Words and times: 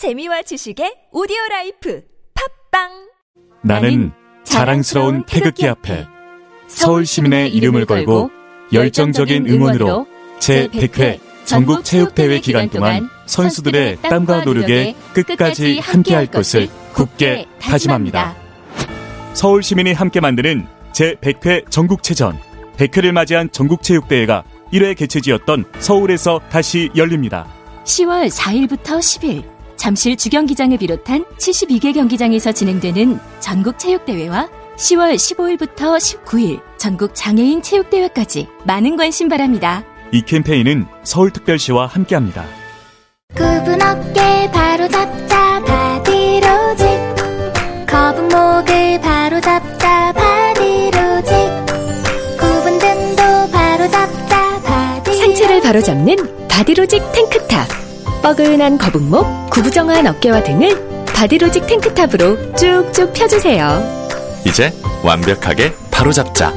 재미와 0.00 0.40
지식의 0.40 1.08
오디오 1.12 1.36
라이프 1.50 2.00
팟빵 2.72 2.88
나는 3.62 4.12
자랑스러운 4.44 5.24
태극기 5.26 5.68
앞에 5.68 6.06
서울 6.68 7.04
시민의 7.04 7.54
이름을 7.54 7.84
걸고 7.84 8.30
열정적인 8.72 9.46
응원으로 9.46 10.06
제100회 10.38 11.20
전국 11.44 11.84
체육대회 11.84 12.40
기간 12.40 12.70
동안 12.70 13.10
선수들의 13.26 14.00
땀과 14.00 14.44
노력에 14.44 14.94
끝까지 15.12 15.80
함께할 15.80 16.28
것을 16.28 16.70
굳게 16.94 17.44
다짐합니다. 17.60 18.34
서울 19.34 19.62
시민이 19.62 19.92
함께 19.92 20.20
만드는 20.20 20.66
제100회 20.92 21.70
전국체전 21.70 22.40
100회를 22.78 23.12
맞이한 23.12 23.52
전국체육대회가 23.52 24.44
1회 24.72 24.96
개최지였던 24.96 25.66
서울에서 25.78 26.40
다시 26.48 26.88
열립니다. 26.96 27.46
10월 27.84 28.30
4일부터 28.30 28.96
10일 28.96 29.59
잠실 29.80 30.14
주경기장을 30.14 30.76
비롯한 30.76 31.24
72개 31.38 31.94
경기장에서 31.94 32.52
진행되는 32.52 33.18
전국 33.40 33.78
체육대회와 33.78 34.50
10월 34.76 35.14
15일부터 35.14 35.96
19일 35.96 36.60
전국 36.76 37.14
장애인 37.14 37.62
체육대회까지 37.62 38.46
많은 38.66 38.98
관심 38.98 39.30
바랍니다. 39.30 39.82
이 40.12 40.20
캠페인은 40.20 40.84
서울특별시와 41.04 41.86
함께합니다. 41.86 42.44
굽은 43.34 43.80
어깨 43.80 44.50
바로 44.52 44.86
잡자 44.86 45.62
바디로직 45.64 46.86
거북목을 47.86 49.00
바로 49.00 49.40
잡자 49.40 50.12
바디로직 50.12 51.32
굽은 52.38 52.78
등도 52.78 53.50
바로 53.50 53.88
잡자 53.90 54.60
바디 54.60 55.14
상체를 55.14 55.62
바로 55.62 55.80
잡는 55.80 56.16
바디로직 56.48 57.00
탱크탑 57.12 57.89
뻐근한 58.22 58.78
거북목, 58.78 59.50
구부정한 59.50 60.06
어깨와 60.06 60.42
등을 60.42 61.04
바디로직 61.06 61.66
탱크탑으로 61.66 62.54
쭉쭉 62.54 63.12
펴주세요. 63.12 63.82
이제 64.46 64.72
완벽하게 65.02 65.72
바로잡자. 65.90 66.52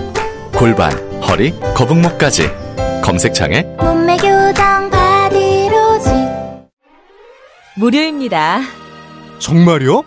골반, 0.56 0.92
허리, 1.22 1.52
거북목까지. 1.74 2.50
검색창에 3.02 3.64
몸매 3.80 4.18
교정 4.18 4.90
바디로직 4.90 6.14
무료입니다. 7.78 8.62
정말요? 9.40 10.04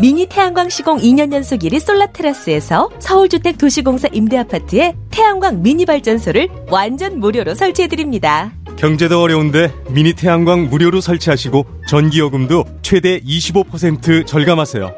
미니 0.00 0.26
태양광 0.26 0.68
시공 0.68 0.98
2년 0.98 1.32
연속 1.32 1.60
1위 1.60 1.78
솔라 1.78 2.06
테라스에서 2.06 2.90
서울주택 2.98 3.58
도시공사 3.58 4.08
임대아파트에 4.10 4.94
태양광 5.10 5.62
미니 5.62 5.86
발전소를 5.86 6.48
완전 6.68 7.20
무료로 7.20 7.54
설치해드립니다. 7.54 8.52
경제도 8.76 9.20
어려운데 9.20 9.72
미니 9.90 10.12
태양광 10.12 10.68
무료로 10.68 11.00
설치하시고 11.00 11.64
전기요금도 11.88 12.64
최대 12.82 13.20
25% 13.20 14.26
절감하세요. 14.26 14.94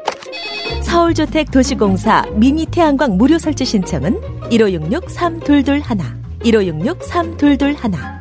서울주택 0.81 1.51
도시공사 1.51 2.23
미니 2.35 2.65
태양광 2.65 3.17
무료 3.17 3.37
설치 3.37 3.65
신청은 3.65 4.19
1566-3221 4.49 6.17
1566-3221 6.43 8.17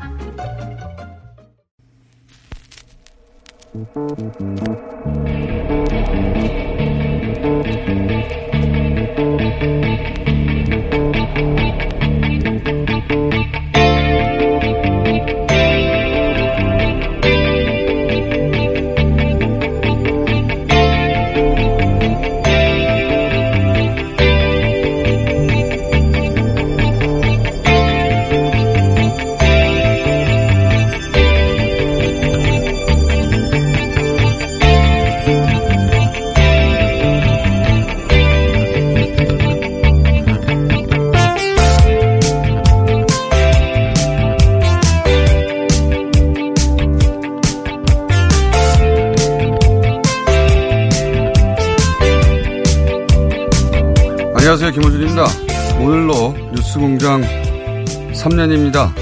3년입니다. 58.27 58.93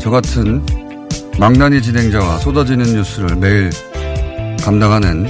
저 0.00 0.10
같은 0.10 0.64
망나니 1.38 1.80
진행자와 1.80 2.38
쏟아지는 2.38 2.84
뉴스를 2.94 3.36
매일 3.36 3.70
감당하는 4.60 5.26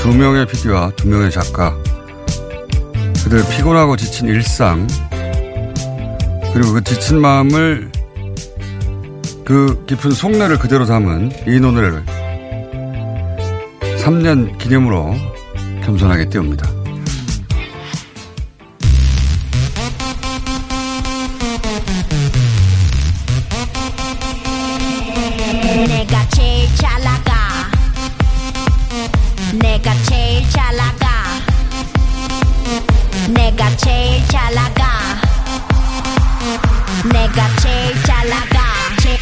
두 0.00 0.14
명의 0.14 0.46
PD와 0.46 0.92
두 0.96 1.06
명의 1.06 1.30
작가, 1.30 1.76
그들 3.22 3.44
피곤하고 3.50 3.96
지친 3.96 4.28
일상, 4.28 4.86
그리고 6.54 6.72
그 6.72 6.82
지친 6.82 7.20
마음을 7.20 7.90
그 9.44 9.84
깊은 9.86 10.12
속내를 10.12 10.58
그대로 10.58 10.86
담은 10.86 11.30
이 11.46 11.60
노래를 11.60 12.04
3년 14.02 14.56
기념으로 14.56 15.14
겸손하게 15.84 16.30
띄웁니다. 16.30 16.73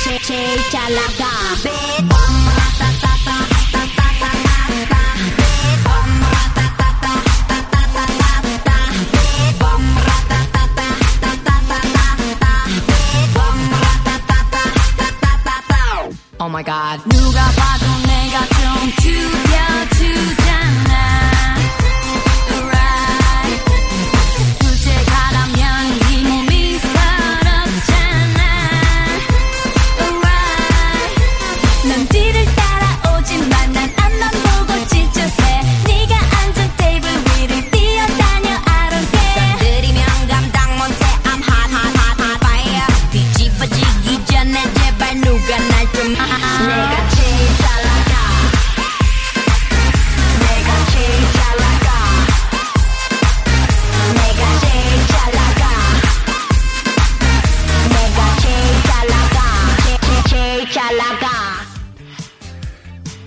제, 0.05 0.19
제, 0.19 0.19
제일 0.19 0.59
잘 0.71 2.02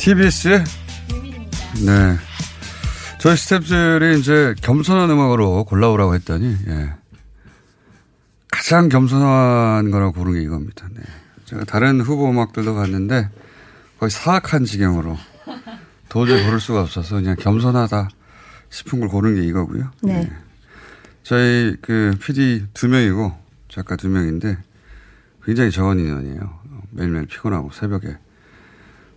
TBS? 0.05 0.63
네. 1.83 2.15
저희 3.17 3.33
스탭들이 3.33 4.19
이제 4.19 4.53
겸손한 4.61 5.09
음악으로 5.09 5.63
골라오라고 5.63 6.13
했더니, 6.13 6.55
예. 6.67 6.93
가장 8.51 8.87
겸손한 8.87 9.89
거라고 9.89 10.11
고른 10.11 10.33
게 10.33 10.43
이겁니다. 10.43 10.87
네. 10.93 11.01
제가 11.45 11.63
다른 11.63 12.01
후보 12.01 12.29
음악들도 12.29 12.75
봤는데 12.75 13.31
거의 13.97 14.11
사악한 14.11 14.65
지경으로 14.65 15.17
도저히 16.07 16.43
고를 16.45 16.59
수가 16.59 16.81
없어서 16.81 17.15
그냥 17.15 17.35
겸손하다 17.39 18.09
싶은 18.69 18.99
걸 18.99 19.09
고른 19.09 19.33
게 19.33 19.41
이거고요. 19.41 19.89
네. 20.03 20.21
예. 20.21 20.31
저희 21.23 21.77
그 21.81 22.15
PD 22.21 22.67
두 22.75 22.89
명이고 22.89 23.35
작가 23.69 23.95
두 23.95 24.09
명인데 24.09 24.55
굉장히 25.43 25.71
적은 25.71 25.99
인원이에요. 25.99 26.59
매일매일 26.91 27.25
피곤하고 27.25 27.71
새벽에 27.73 28.17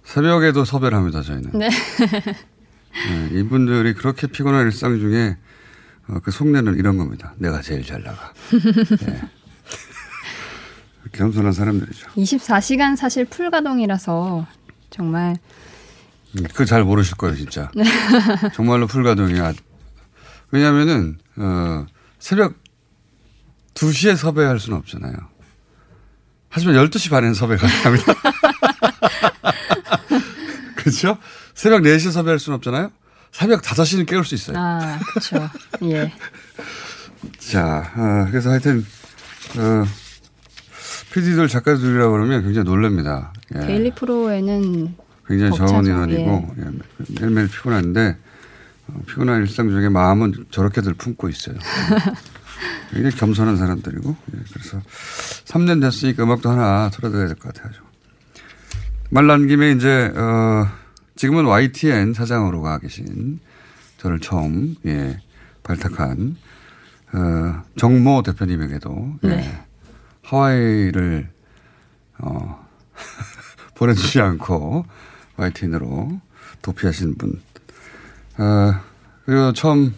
새벽에도 0.09 0.65
섭외를 0.65 0.97
합니다, 0.97 1.21
저희는. 1.21 1.51
네. 1.53 1.69
네, 1.69 3.39
이분들이 3.39 3.93
그렇게 3.93 4.27
피곤한 4.27 4.65
일상 4.65 4.99
중에 4.99 5.37
어, 6.09 6.19
그 6.25 6.31
속내는 6.31 6.79
이런 6.79 6.97
겁니다. 6.97 7.35
내가 7.37 7.61
제일 7.61 7.85
잘 7.85 8.03
나가. 8.03 8.33
네. 8.51 9.21
겸손한 11.13 11.53
사람들이죠. 11.53 12.09
24시간 12.17 12.97
사실 12.97 13.27
풀가동이라서 13.27 14.47
정말 14.89 15.37
그거 16.35 16.65
잘 16.65 16.85
모르실 16.85 17.19
거예요, 17.19 17.37
진짜. 17.37 17.71
네. 17.75 17.85
정말로 18.55 18.87
풀가동이야. 18.87 19.53
왜냐면은, 20.53 21.19
어, 21.37 21.85
새벽 22.19 22.55
2시에 23.75 24.17
섭외할 24.17 24.59
수는 24.59 24.79
없잖아요. 24.79 25.13
하지만 26.49 26.77
12시 26.77 27.11
반에는 27.11 27.35
섭외 27.35 27.57
가능합니다. 27.57 28.15
그렇죠? 30.77 31.19
새벽 31.55 31.83
4시에 31.83 32.11
섭외할 32.13 32.39
수는 32.39 32.57
없잖아요. 32.57 32.91
새벽 33.33 33.63
5시는 33.63 34.07
깨울 34.07 34.25
수 34.25 34.35
있어요. 34.35 34.57
아, 34.59 34.99
그렇죠. 35.11 35.51
예. 35.83 36.13
자, 37.39 37.93
어, 37.97 38.27
그래서 38.31 38.51
하여튼, 38.51 38.87
어, 39.57 39.85
PD들 41.13 41.49
작가들이라 41.49 42.11
그러면 42.11 42.43
굉장히 42.43 42.65
놀랍니다. 42.65 43.33
예. 43.55 43.61
데일리 43.61 43.91
프로에는 43.95 44.95
굉장히. 45.27 45.57
적은 45.57 45.87
인원이고 45.87 46.55
예, 46.59 46.65
매일매일 47.21 47.49
피곤한데 47.49 48.17
어, 48.89 49.01
피곤한 49.07 49.43
일상 49.43 49.69
중에 49.69 49.89
마음은 49.89 50.47
저렇게들 50.51 50.95
품고 50.95 51.29
있어요. 51.29 51.57
굉장히 52.93 53.15
겸손한 53.17 53.57
사람들이고 53.57 54.17
예, 54.35 54.39
그래서 54.53 54.81
3년 55.47 55.81
됐으니까 55.81 56.25
음악도 56.25 56.51
하나 56.51 56.91
틀어드려야 56.91 57.27
될 57.27 57.37
것 57.37 57.53
같아요. 57.55 57.73
말 59.11 59.27
난 59.27 59.47
김에 59.47 59.73
이제 59.73 60.13
어, 60.15 60.67
지금은 61.17 61.47
YTN 61.47 62.13
사장으로 62.15 62.61
가 62.63 62.79
계신 62.79 63.41
저를 63.97 64.21
처음 64.21 64.77
예, 64.87 65.21
발탁한 65.63 66.37
어, 67.15 67.63
정모 67.77 68.23
대표님에게도 68.23 69.19
예, 69.25 69.29
네. 69.29 69.65
하와이를 70.23 71.31
어, 72.19 72.67
보내주지 73.75 74.21
않고 74.21 74.85
YTN으로 75.37 76.21
도피하신 76.63 77.17
분. 77.17 77.41
어, 78.39 78.75
그리고 79.25 79.53
처음 79.53 79.95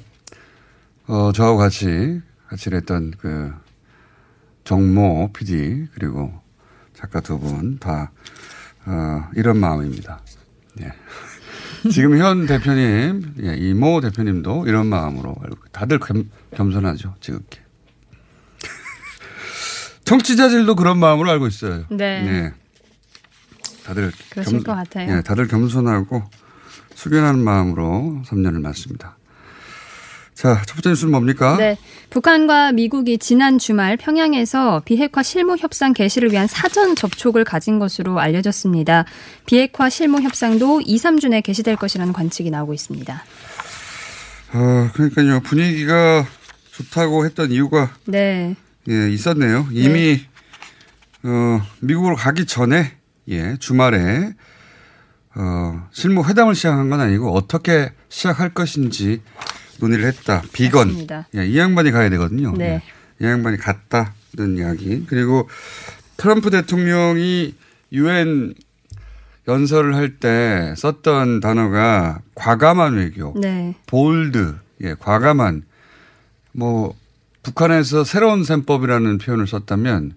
어, 1.08 1.32
저하고 1.32 1.58
같이 1.58 2.20
같이 2.48 2.70
일했던 2.70 3.14
그 3.18 3.52
정모 4.64 5.30
PD 5.32 5.88
그리고 5.94 6.32
작가 6.94 7.20
두 7.20 7.38
분 7.40 7.78
다 7.80 8.12
어, 8.86 9.28
이런 9.34 9.58
마음입니다. 9.58 10.20
예. 10.80 10.92
지금 11.90 12.18
현 12.18 12.46
대표님, 12.46 13.34
예, 13.42 13.56
이모 13.56 14.00
대표님도 14.00 14.66
이런 14.66 14.86
마음으로 14.86 15.34
알고 15.42 15.56
다들 15.72 15.98
겸, 15.98 16.30
겸손하죠 16.54 17.14
지극히. 17.20 17.60
청취자들도 20.04 20.74
그런 20.76 20.98
마음으로 20.98 21.30
알고 21.30 21.46
있어요. 21.46 21.84
네. 21.90 22.52
다들 23.84 24.12
그러실 24.30 24.62
것 24.62 24.74
같아요. 24.74 25.16
예, 25.16 25.22
다들 25.22 25.48
겸손하고 25.48 26.22
숙연한 26.94 27.42
마음으로 27.42 28.22
3년을 28.26 28.60
맞습니다. 28.60 29.16
자, 30.40 30.62
첫 30.64 30.76
번째 30.76 30.88
뉴스는 30.88 31.10
뭡니까? 31.10 31.58
네. 31.58 31.76
북한과 32.08 32.72
미국이 32.72 33.18
지난 33.18 33.58
주말 33.58 33.98
평양에서 33.98 34.80
비핵화 34.86 35.22
실무 35.22 35.58
협상 35.58 35.92
개시를 35.92 36.32
위한 36.32 36.46
사전 36.46 36.96
접촉을 36.96 37.44
가진 37.44 37.78
것으로 37.78 38.18
알려졌습니다. 38.18 39.04
비핵화 39.44 39.90
실무 39.90 40.22
협상도 40.22 40.80
2, 40.80 40.96
3주 40.96 41.28
내에 41.28 41.42
개시될 41.42 41.76
것이라는 41.76 42.14
관측이 42.14 42.50
나오고 42.50 42.72
있습니다. 42.72 43.22
어, 44.54 44.90
그러니까요. 44.94 45.40
분위기가 45.40 46.26
좋다고 46.72 47.26
했던 47.26 47.52
이유가 47.52 47.90
네. 48.06 48.56
예, 48.88 49.10
있었네요. 49.10 49.68
이미 49.72 50.22
어, 51.22 51.60
미국으로 51.80 52.16
가기 52.16 52.46
전에 52.46 52.92
예, 53.28 53.58
주말에 53.58 54.32
어, 55.34 55.86
실무 55.92 56.26
회담을 56.26 56.54
시작한 56.54 56.88
건 56.88 56.98
아니고 56.98 57.30
어떻게 57.34 57.92
시작할 58.08 58.54
것인지 58.54 59.20
논의를 59.80 60.04
했다. 60.06 60.42
비건. 60.52 60.88
맞습니다. 60.88 61.28
예, 61.36 61.46
이 61.46 61.58
양반이 61.58 61.90
가야 61.90 62.08
되거든요. 62.10 62.52
네. 62.56 62.82
예, 63.22 63.26
이 63.26 63.28
양반이 63.28 63.56
갔다는 63.56 64.58
이야기. 64.58 65.04
그리고 65.08 65.48
트럼프 66.16 66.50
대통령이 66.50 67.54
유엔 67.92 68.54
연설을 69.48 69.94
할 69.96 70.18
때 70.18 70.74
썼던 70.76 71.40
단어가 71.40 72.20
과감한 72.34 72.94
외교, 72.94 73.34
네. 73.40 73.74
볼드, 73.86 74.56
예, 74.82 74.94
과감한. 74.98 75.62
뭐 76.52 76.94
북한에서 77.42 78.04
새로운 78.04 78.44
셈법이라는 78.44 79.18
표현을 79.18 79.46
썼다면 79.46 80.12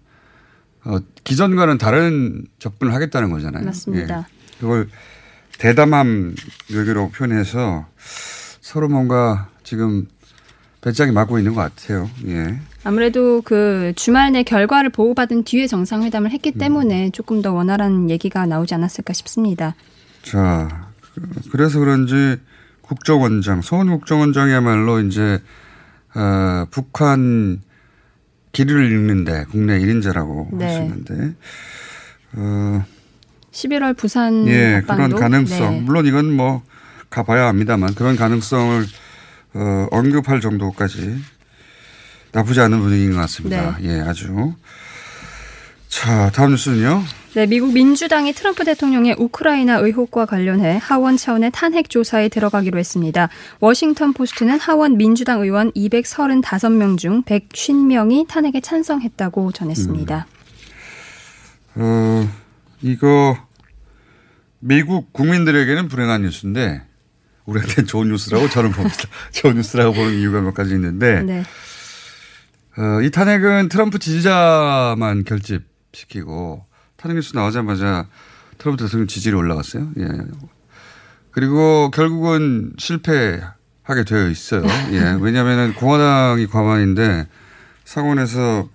어, 0.86 0.98
기존과는 1.24 1.78
다른 1.78 2.46
접근을 2.60 2.94
하겠다는 2.94 3.32
거잖아요. 3.32 3.64
맞습니다. 3.64 4.28
예, 4.30 4.60
그걸 4.60 4.90
대담함 5.58 6.36
외교로 6.74 7.10
표현해서 7.12 7.88
서로 8.60 8.90
뭔가 8.90 9.50
지금 9.74 10.06
배짱이 10.82 11.12
맞고 11.12 11.40
있는 11.40 11.56
것 11.56 11.62
같아요. 11.62 12.08
예. 12.28 12.60
아무래도 12.84 13.42
그 13.42 13.92
주말 13.96 14.32
내 14.32 14.44
결과를 14.44 14.92
보고받은 14.92 15.46
뒤에 15.46 15.66
정상회담을 15.66 16.30
했기 16.30 16.52
때문에 16.52 17.10
조금 17.10 17.42
더 17.42 17.52
원활한 17.54 18.12
얘기가 18.12 18.46
나오지 18.46 18.76
않았을까 18.76 19.14
싶습니다. 19.14 19.74
자, 20.22 20.90
그- 21.16 21.50
그래서 21.52 21.80
그런지 21.80 22.38
국정원장, 22.82 23.62
서훈 23.64 23.88
국정원장이야말로 23.90 25.00
이제, 25.00 25.42
어, 26.14 26.66
북한 26.70 27.62
길을 28.52 28.92
읽는데 28.92 29.46
국내 29.50 29.80
1인자라고 29.80 30.52
할 30.52 30.58
네. 30.60 30.76
수 30.76 30.82
있는데, 30.84 31.34
어, 32.34 32.86
11월 33.52 33.98
부산 33.98 34.46
예, 34.48 34.76
합방도 34.86 35.16
그런 35.16 35.32
가능성. 35.32 35.72
네. 35.72 35.82
물론 35.82 36.06
이건 36.06 36.32
뭐 36.32 36.62
가봐야 37.10 37.48
합니다만 37.48 37.96
그런 37.96 38.16
가능성을 38.16 38.86
어, 39.54 39.88
언급할 39.92 40.42
정도까지 40.42 41.22
나쁘지 42.32 42.60
않은 42.62 42.80
분위기인 42.82 43.14
것 43.14 43.20
같습니다. 43.20 43.78
예, 43.84 44.02
아주. 44.02 44.54
자, 45.88 46.32
다음 46.32 46.52
뉴스는요. 46.52 47.04
네, 47.36 47.46
미국 47.48 47.74
민주당이 47.74 48.34
트럼프 48.34 48.64
대통령의 48.64 49.16
우크라이나 49.18 49.78
의혹과 49.78 50.26
관련해 50.26 50.80
하원 50.82 51.18
차원의 51.18 51.52
탄핵 51.52 51.90
조사에 51.90 52.30
들어가기로 52.30 52.78
했습니다. 52.78 53.30
워싱턴 53.60 54.14
포스트는 54.14 54.60
하원 54.60 54.98
민주당 54.98 55.42
의원 55.42 55.72
235명 55.72 56.98
중 56.98 57.24
150명이 57.24 58.28
탄핵에 58.28 58.60
찬성했다고 58.60 59.52
전했습니다. 59.52 60.28
어, 61.76 62.30
이거 62.82 63.38
미국 64.60 65.12
국민들에게는 65.14 65.88
불행한 65.88 66.22
뉴스인데 66.24 66.84
우리한테는 67.46 67.88
좋은 67.88 68.10
뉴스라고 68.10 68.50
저는 68.50 68.72
봅니다. 68.72 68.98
좋은 69.32 69.56
뉴스라고 69.56 69.94
보는 69.94 70.14
이유가 70.14 70.42
몇 70.42 70.54
가지 70.54 70.74
있는데 70.74 71.22
네. 71.24 71.44
어, 72.78 73.02
이 73.02 73.12
탄핵은 73.12 73.70
트럼프 73.70 74.00
지지자만 74.00 75.24
결집시키고 75.26 76.66
탄핵 76.98 77.16
뉴스 77.16 77.36
나오자마자 77.36 78.08
트럼프 78.58 78.84
대통령 78.84 79.08
지지율이 79.08 79.38
올라갔어요. 79.38 79.92
예. 80.00 80.08
그리고 81.32 81.92
결국은 81.92 82.74
실패하게 82.78 84.04
되어 84.08 84.30
있어요. 84.30 84.64
예. 84.92 85.18
왜냐하면 85.20 85.74
공화당이 85.74 86.48
과반인데 86.48 87.28
상원에서 87.84 88.70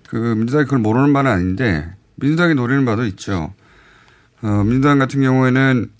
그 0.07 0.15
민주당이 0.17 0.65
그걸 0.65 0.79
모르는 0.79 1.13
바는 1.13 1.31
아닌데 1.31 1.95
민주당이 2.15 2.55
노리는 2.55 2.83
바도 2.85 3.05
있죠. 3.05 3.53
어, 4.41 4.63
민주당 4.63 4.99
같은 4.99 5.21
경우에는 5.21 5.91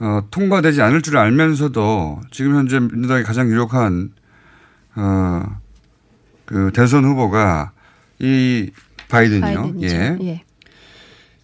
어, 0.00 0.20
통과되지 0.30 0.82
않을 0.82 1.02
줄 1.02 1.16
알면서도 1.16 2.20
지금 2.30 2.56
현재 2.56 2.78
민주당이 2.80 3.22
가장 3.22 3.48
유력한 3.48 4.12
어, 4.96 5.60
그 6.44 6.70
대선 6.74 7.04
후보가 7.04 7.72
이 8.18 8.70
바이든이요. 9.08 9.62
바이든이죠. 9.62 9.96
예. 9.96 10.18
예. 10.20 10.44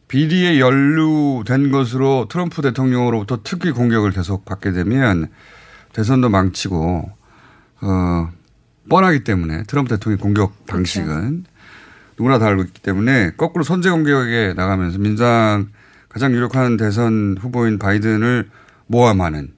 비리에 0.08 0.58
연루된 0.58 1.70
것으로 1.70 2.26
트럼프 2.28 2.62
대통령으로부터 2.62 3.40
특히 3.44 3.70
공격을 3.70 4.10
계속 4.10 4.44
받게 4.44 4.72
되면 4.72 5.28
대선도 5.92 6.28
망치고 6.28 7.10
어, 7.82 8.32
뻔하기 8.88 9.24
때문에 9.24 9.62
트럼프 9.64 9.90
대통령 9.90 10.18
공격 10.18 10.66
방식은 10.66 11.44
누구나 12.18 12.38
다 12.38 12.46
알고 12.46 12.64
있기 12.64 12.82
때문에 12.82 13.32
거꾸로 13.36 13.62
선제 13.62 13.90
공격에 13.90 14.52
나가면서 14.56 14.98
민주당 14.98 15.68
가장 16.10 16.32
유력한 16.32 16.76
대선 16.76 17.36
후보인 17.40 17.78
바이든을 17.78 18.50
모함하는 18.86 19.54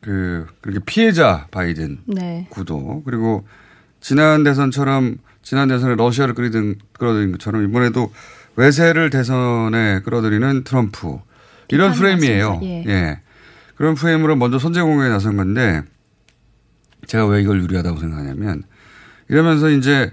그 0.00 0.46
그렇게 0.60 0.80
피해자 0.84 1.46
바이든 1.50 2.00
네. 2.06 2.46
구도 2.50 3.02
그리고 3.04 3.46
지난 4.00 4.44
대선처럼 4.44 5.18
지난 5.42 5.68
대선에 5.68 5.94
러시아를 5.94 6.34
끌어들인, 6.34 6.76
끌어들인 6.92 7.32
것처럼 7.32 7.64
이번에도 7.64 8.12
외세를 8.56 9.10
대선에 9.10 10.00
끌어들이는 10.00 10.64
트럼프 10.64 11.18
이런 11.68 11.92
프레임이에요. 11.92 12.60
예. 12.64 12.84
예. 12.86 13.20
그런 13.76 13.94
프레임으로 13.94 14.34
먼저 14.36 14.58
선제 14.58 14.82
공격에 14.82 15.08
나선 15.08 15.36
건데 15.36 15.82
제가 17.06 17.26
왜 17.26 17.40
이걸 17.40 17.62
유리하다고 17.62 18.00
생각하냐면 18.00 18.64
이러면서 19.28 19.70
이제 19.70 20.12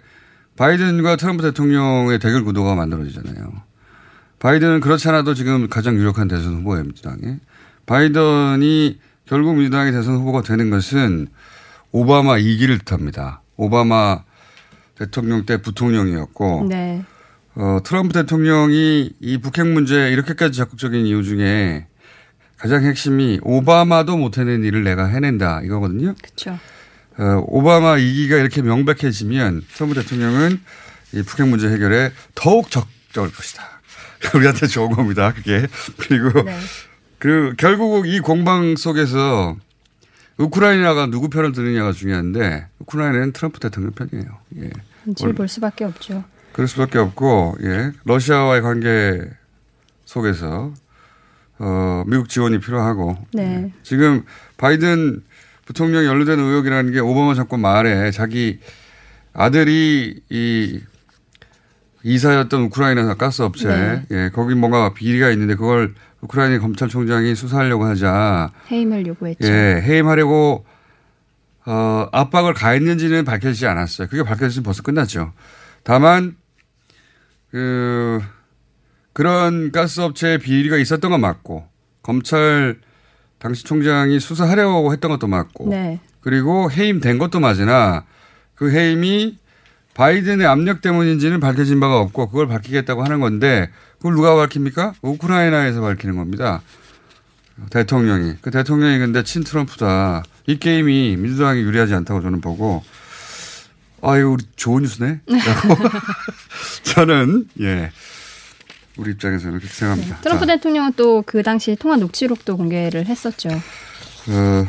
바이든과 0.55 1.15
트럼프 1.15 1.43
대통령의 1.43 2.19
대결 2.19 2.43
구도가 2.43 2.75
만들어지잖아요. 2.75 3.65
바이든은 4.45 4.79
그렇지 4.79 5.09
않아도 5.09 5.33
지금 5.33 5.67
가장 5.69 5.95
유력한 5.95 6.27
대선 6.27 6.57
후보예요, 6.57 6.83
민주당에. 6.83 7.39
바이든이 7.87 8.99
결국 9.25 9.55
민주당의 9.55 9.91
대선 9.91 10.17
후보가 10.17 10.43
되는 10.43 10.69
것은 10.69 11.29
오바마 11.91 12.37
2기를 12.37 12.85
뜻합니다. 12.85 13.41
오바마 13.57 14.21
대통령 14.99 15.47
때 15.47 15.63
부통령이었고 15.63 16.67
네. 16.69 17.03
어, 17.55 17.79
트럼프 17.83 18.13
대통령이 18.13 19.13
이 19.19 19.37
북핵 19.39 19.65
문제에 19.65 20.11
이렇게까지 20.11 20.55
적극적인 20.59 21.07
이유 21.07 21.23
중에 21.23 21.87
가장 22.57 22.83
핵심이 22.83 23.39
오바마도 23.41 24.15
못해낸 24.15 24.63
일을 24.63 24.83
내가 24.83 25.07
해낸다 25.07 25.61
이거거든요. 25.63 26.13
그렇죠. 26.21 26.59
어, 27.17 27.43
오바마 27.47 27.95
2기가 27.95 28.39
이렇게 28.39 28.61
명백해지면 28.61 29.63
트럼프 29.73 29.95
대통령은 29.95 30.61
이 31.13 31.23
북핵 31.23 31.47
문제 31.47 31.67
해결에 31.67 32.11
더욱 32.35 32.69
적극적일 32.69 33.33
것이다. 33.33 33.74
우리한테 34.35 34.67
좋은 34.67 34.91
겁니다. 34.91 35.33
그게. 35.33 35.67
그리고 35.97 36.43
네. 36.43 36.57
그 37.19 37.53
결국 37.57 38.07
이 38.07 38.19
공방 38.19 38.75
속에서 38.75 39.55
우크라이나가 40.37 41.07
누구 41.07 41.29
편을 41.29 41.53
드느냐가 41.53 41.91
중요한데 41.91 42.67
우크라이나는 42.79 43.31
트럼프 43.31 43.59
대통령 43.59 43.91
편이에요. 43.93 44.37
예. 44.57 44.69
눈치를 45.05 45.33
볼 45.33 45.47
수밖에 45.47 45.85
없죠. 45.85 46.23
그럴 46.51 46.67
수밖에 46.67 46.97
없고, 46.99 47.57
예. 47.63 47.91
러시아와의 48.05 48.61
관계 48.61 49.21
속에서, 50.05 50.73
어, 51.59 52.03
미국 52.07 52.29
지원이 52.29 52.59
필요하고. 52.59 53.17
네. 53.33 53.73
지금 53.83 54.23
바이든 54.57 55.23
부통령이 55.65 56.05
연루된 56.07 56.39
의혹이라는 56.39 56.91
게 56.91 56.99
오바마 56.99 57.33
정권 57.33 57.59
말에 57.59 58.11
자기 58.11 58.59
아들이 59.33 60.21
이 60.29 60.79
이사였던 62.05 62.61
우크라이나 62.65 63.15
가스 63.15 63.41
업체, 63.41 63.67
네. 63.67 64.05
예, 64.11 64.29
거기 64.31 64.53
뭔가 64.53 64.93
비리가 64.93 65.31
있는데 65.31 65.55
그걸 65.55 65.95
우크라이나 66.21 66.59
검찰총장이 66.59 67.33
수사하려고 67.33 67.85
하자, 67.85 68.51
해임을 68.69 69.07
요구했죠. 69.07 69.47
예, 69.47 69.81
해임하려고 69.83 70.65
어, 71.65 72.07
압박을 72.11 72.53
가했는지는 72.53 73.25
밝혀지지 73.25 73.65
않았어요. 73.65 74.07
그게 74.07 74.21
밝혀지면 74.21 74.63
벌써 74.63 74.83
끝났죠. 74.83 75.33
다만 75.83 76.35
그 77.49 78.21
그런 79.11 79.71
가스업체의 79.71 80.37
비리가 80.37 80.77
있었던 80.77 81.09
건 81.09 81.21
맞고 81.21 81.67
검찰 82.03 82.77
당시 83.39 83.63
총장이 83.63 84.19
수사하려고 84.19 84.93
했던 84.93 85.09
것도 85.09 85.25
맞고 85.25 85.69
네. 85.69 85.99
그리고 86.21 86.69
해임된 86.69 87.17
것도 87.17 87.39
맞으나 87.39 88.05
그 88.53 88.71
해임이 88.71 89.39
바이든의 89.95 90.45
압력 90.45 90.81
때문인지는 90.81 91.39
밝혀진 91.39 91.79
바가 91.79 91.99
없고 91.99 92.27
그걸 92.27 92.47
밝히겠다고 92.47 93.03
하는 93.03 93.19
건데 93.19 93.69
그걸 93.97 94.13
누가 94.13 94.35
밝힙니까? 94.35 94.93
우크라이나에서 95.01 95.81
밝히는 95.81 96.15
겁니다. 96.17 96.61
대통령이. 97.71 98.35
그 98.41 98.51
대통령이 98.51 98.99
근데 98.99 99.23
친 99.23 99.43
트럼프다. 99.43 100.23
이 100.47 100.59
게임이 100.59 101.15
민주당이 101.17 101.61
유리하지 101.61 101.93
않다고 101.95 102.21
저는 102.21 102.41
보고 102.41 102.83
아, 104.01 104.17
이거 104.19 104.29
우리 104.29 104.43
좋은 104.55 104.83
뉴스네? 104.83 105.21
라고 105.25 105.89
저는, 106.83 107.47
예. 107.61 107.91
우리 108.97 109.11
입장에서는 109.13 109.57
그렇게 109.57 109.73
생각합니다. 109.73 110.21
트럼프 110.21 110.45
자, 110.45 110.53
대통령은 110.55 110.93
또 110.93 111.23
그 111.25 111.41
당시 111.41 111.75
통화 111.75 111.95
녹취록도 111.97 112.55
공개를 112.55 113.07
했었죠. 113.07 113.49
어, 113.49 114.67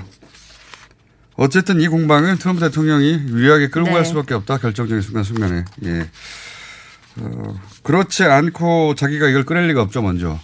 어쨌든 1.36 1.80
이 1.80 1.88
공방은 1.88 2.38
트럼프 2.38 2.60
대통령이 2.60 3.12
유리하게 3.28 3.68
끌고 3.68 3.88
네. 3.88 3.94
갈 3.94 4.04
수밖에 4.04 4.34
없다. 4.34 4.58
결정적인 4.58 5.02
순간 5.02 5.22
순간에. 5.22 5.64
예. 5.84 6.08
어, 7.18 7.60
그렇지 7.82 8.24
않고 8.24 8.94
자기가 8.94 9.28
이걸 9.28 9.44
끌낼 9.44 9.68
리가 9.68 9.82
없죠, 9.82 10.02
먼저. 10.02 10.38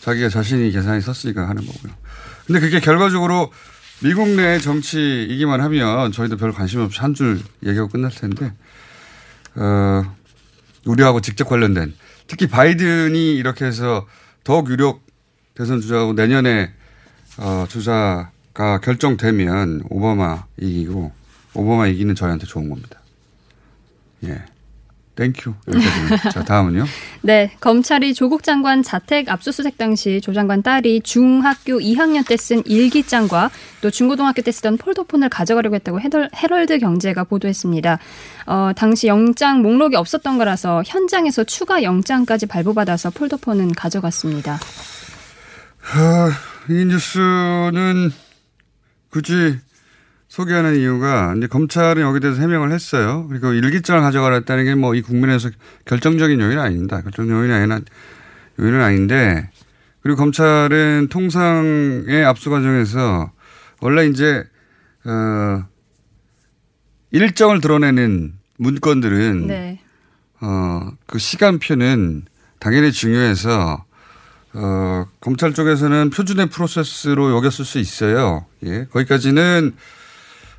자기가 0.00 0.28
자신이 0.28 0.70
계산이 0.72 1.00
섰으니까 1.00 1.48
하는 1.48 1.64
거고요. 1.66 1.92
근데 2.46 2.60
그게 2.60 2.80
결과적으로 2.80 3.52
미국 4.00 4.28
내 4.30 4.58
정치이기만 4.58 5.60
하면 5.60 6.10
저희도 6.10 6.36
별 6.36 6.52
관심 6.52 6.80
없이 6.80 6.98
한 7.00 7.14
줄 7.14 7.40
얘기하고 7.64 7.88
끝날 7.88 8.10
텐데, 8.10 8.52
어, 9.54 10.02
우리하고 10.84 11.20
직접 11.20 11.44
관련된 11.48 11.94
특히 12.26 12.48
바이든이 12.48 13.36
이렇게 13.36 13.64
해서 13.64 14.08
더욱 14.42 14.68
유력 14.70 15.02
대선 15.54 15.80
주자하고 15.80 16.14
내년에 16.14 16.72
어, 17.36 17.66
주자 17.68 18.31
가 18.54 18.78
결정되면 18.80 19.84
오바마 19.88 20.44
이기고 20.60 21.12
오바마 21.54 21.86
이기는 21.88 22.14
저희한테 22.14 22.46
좋은 22.46 22.68
겁니다. 22.68 23.00
예. 24.24 24.42
Thank 25.14 25.35
you. 25.35 25.52
자, 26.32 26.42
다음은요. 26.42 26.86
네, 27.20 27.52
검찰이 27.60 28.14
조국 28.14 28.42
장관 28.42 28.82
자택 28.82 29.28
압수수색 29.28 29.76
당시 29.76 30.22
조 30.22 30.32
장관 30.32 30.62
딸이 30.62 31.02
중학교 31.02 31.78
2학년 31.78 32.26
때 32.26 32.36
쓴 32.38 32.62
일기장과 32.64 33.50
또 33.82 33.90
중고등학교 33.90 34.40
때 34.40 34.50
쓰던 34.50 34.78
폴더폰을 34.78 35.28
가져가려고 35.28 35.74
했다고 35.76 36.00
헤럴드 36.34 36.78
경제가 36.78 37.24
보도했습니다. 37.24 37.98
어, 38.46 38.70
당시 38.74 39.06
영장 39.06 39.60
목록이 39.60 39.96
없었던 39.96 40.38
거라서 40.38 40.82
현장에서 40.86 41.44
추가 41.44 41.82
영장까지 41.82 42.46
발부받아서 42.46 43.10
폴더폰은 43.10 43.72
가져갔습니다. 43.72 44.58
아, 45.94 46.30
이 46.70 46.84
뉴스는 46.86 48.12
굳이 49.12 49.58
소개하는 50.28 50.76
이유가 50.76 51.34
이제 51.36 51.46
검찰은 51.46 52.00
여기 52.02 52.18
대해서 52.18 52.40
해명을 52.40 52.72
했어요. 52.72 53.26
그리고 53.28 53.52
일기장을 53.52 54.00
가져가라 54.00 54.36
했다는 54.36 54.64
게 54.64 54.74
뭐 54.74 54.94
이 54.96 55.02
국민에서 55.02 55.50
결정적인 55.84 56.40
요인은 56.40 56.58
아닙니다. 56.62 57.02
결정적인 57.02 57.30
요인은 57.42 57.54
아니나 57.54 57.80
요인은 58.58 58.80
아닌데 58.80 59.50
그리고 60.02 60.16
검찰은 60.16 61.08
통상의 61.10 62.24
압수 62.24 62.48
과정에서 62.50 63.30
원래 63.80 64.06
이제 64.06 64.44
어 65.04 65.64
일정을 67.10 67.60
드러내는 67.60 68.32
문건들은 68.56 69.46
네. 69.46 69.80
어, 70.40 70.90
그 71.06 71.18
시간표는 71.18 72.22
당연히 72.58 72.90
중요해서 72.90 73.84
어, 74.54 75.06
검찰 75.20 75.54
쪽에서는 75.54 76.10
표준의 76.10 76.46
프로세스로 76.46 77.34
여겼을 77.36 77.64
수 77.64 77.78
있어요. 77.78 78.44
예. 78.64 78.86
거기까지는 78.92 79.74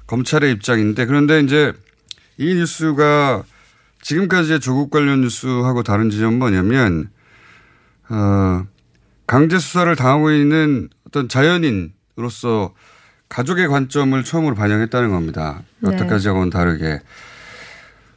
검찰의 0.07 0.51
입장인데 0.51 1.05
그런데 1.05 1.39
이제 1.41 1.73
이 2.37 2.53
뉴스가 2.55 3.43
지금까지의 4.01 4.59
조국 4.59 4.89
관련 4.89 5.21
뉴스하고 5.21 5.83
다른 5.83 6.09
지점은 6.09 6.39
뭐냐면 6.39 7.09
어, 8.09 8.65
강제 9.27 9.59
수사를 9.59 9.95
당하고 9.95 10.31
있는 10.31 10.89
어떤 11.07 11.29
자연인으로서 11.29 12.73
가족의 13.29 13.67
관점을 13.67 14.23
처음으로 14.23 14.55
반영했다는 14.55 15.09
겁니다. 15.09 15.63
네. 15.79 15.91
여태까지하고는 15.91 16.49
다르게. 16.49 16.99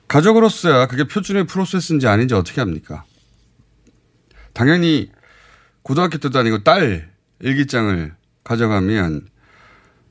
가족으로서야 0.09 0.87
그게 0.87 1.04
표준의 1.04 1.47
프로세스인지 1.47 2.06
아닌지 2.06 2.35
어떻게 2.35 2.61
합니까? 2.61 3.04
당연히 4.52 5.11
고등학교 5.86 6.18
때도 6.18 6.36
아니고 6.40 6.64
딸 6.64 7.08
일기장을 7.38 8.12
가져가면 8.42 9.28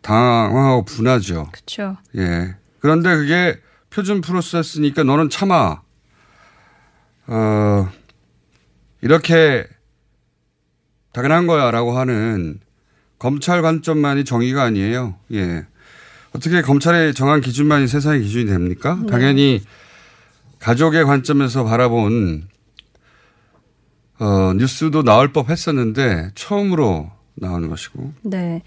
당황하고 0.01 0.85
분하죠. 0.85 1.49
그렇죠. 1.51 1.97
예. 2.15 2.55
그런데 2.79 3.13
그게 3.17 3.59
표준 3.89 4.21
프로세스니까 4.21 5.03
너는 5.03 5.29
참아. 5.29 5.81
어, 7.27 7.89
이렇게 9.01 9.67
당연한 11.11 11.45
거야 11.45 11.71
라고 11.71 11.97
하는 11.97 12.61
검찰 13.19 13.61
관점만이 13.61 14.23
정의가 14.23 14.63
아니에요. 14.63 15.19
예. 15.33 15.65
어떻게 16.31 16.61
검찰의 16.61 17.13
정한 17.13 17.41
기준만이 17.41 17.89
세상의 17.89 18.21
기준이 18.21 18.45
됩니까? 18.45 18.97
네. 19.01 19.11
당연히 19.11 19.61
가족의 20.59 21.03
관점에서 21.03 21.65
바라본 21.65 22.47
어, 24.19 24.53
뉴스도 24.53 25.03
나올 25.03 25.33
법 25.33 25.49
했었는데 25.49 26.31
처음으로 26.35 27.11
나오는 27.35 27.67
것이고. 27.69 28.13
네. 28.23 28.61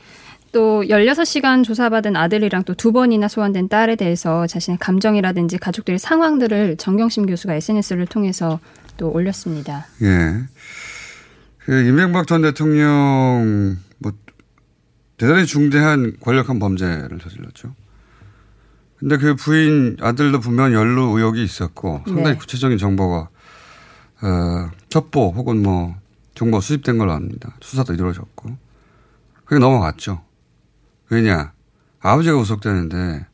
또 0.52 0.82
16시간 0.82 1.62
조사받은 1.62 2.16
아들이랑 2.16 2.64
또 2.64 2.74
두 2.74 2.92
번이나 2.92 3.28
소환된 3.28 3.68
딸에 3.68 3.96
대해서 3.96 4.46
자신의 4.46 4.78
감정이라든지 4.78 5.58
가족들의 5.58 5.98
상황들을 5.98 6.76
정경심 6.78 7.26
교수가 7.26 7.54
SNS를 7.54 8.06
통해서 8.06 8.60
또 8.96 9.10
올렸습니다. 9.10 9.86
예. 10.02 10.42
그 11.58 11.86
이명박 11.86 12.26
전 12.26 12.42
대통령 12.42 13.76
뭐 13.98 14.12
대단히 15.18 15.44
중대한 15.44 16.14
권력한 16.20 16.58
범죄를 16.58 17.18
저질렀죠. 17.18 17.74
근데 18.96 19.16
그 19.16 19.36
부인 19.36 19.96
아들도 20.00 20.40
분명 20.40 20.72
연루 20.72 21.16
의혹이 21.16 21.42
있었고 21.42 22.02
상당히 22.06 22.30
네. 22.30 22.36
구체적인 22.36 22.78
정보가 22.78 23.28
어, 24.22 24.70
첩보 24.88 25.32
혹은 25.36 25.62
뭐 25.62 25.94
정보 26.34 26.60
수집된 26.60 26.98
걸로 26.98 27.12
압니다. 27.12 27.56
수사도 27.60 27.94
이루어졌고 27.94 28.56
그게 29.44 29.58
넘어갔죠. 29.58 30.22
왜냐 31.10 31.52
아버지가 32.00 32.36
구속되는데 32.36 33.26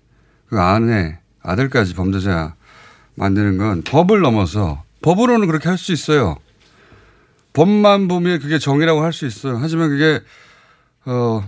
그 0.48 0.60
아내 0.60 1.18
아들까지 1.42 1.94
범죄자 1.94 2.54
만드는 3.16 3.58
건 3.58 3.82
법을 3.82 4.20
넘어서 4.20 4.82
법으로는 5.02 5.46
그렇게 5.46 5.68
할 5.68 5.76
수 5.78 5.92
있어요. 5.92 6.36
법만 7.52 8.08
보면 8.08 8.40
그게 8.40 8.58
정의라고 8.58 9.02
할 9.02 9.12
수 9.12 9.26
있어요. 9.26 9.58
하지만 9.60 9.88
그게 9.90 10.20
어 11.06 11.44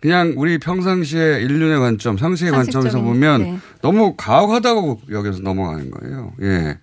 그냥 0.00 0.34
우리 0.36 0.58
평상시에 0.58 1.40
인륜의 1.40 1.78
관점, 1.78 2.18
상식의 2.18 2.52
관점에서 2.52 2.90
상식적인, 2.98 3.04
보면 3.06 3.42
네. 3.42 3.58
너무 3.80 4.14
가혹하다고 4.16 5.02
여기서 5.10 5.38
넘어가는 5.40 5.90
거예요. 5.90 6.32
예. 6.42 6.78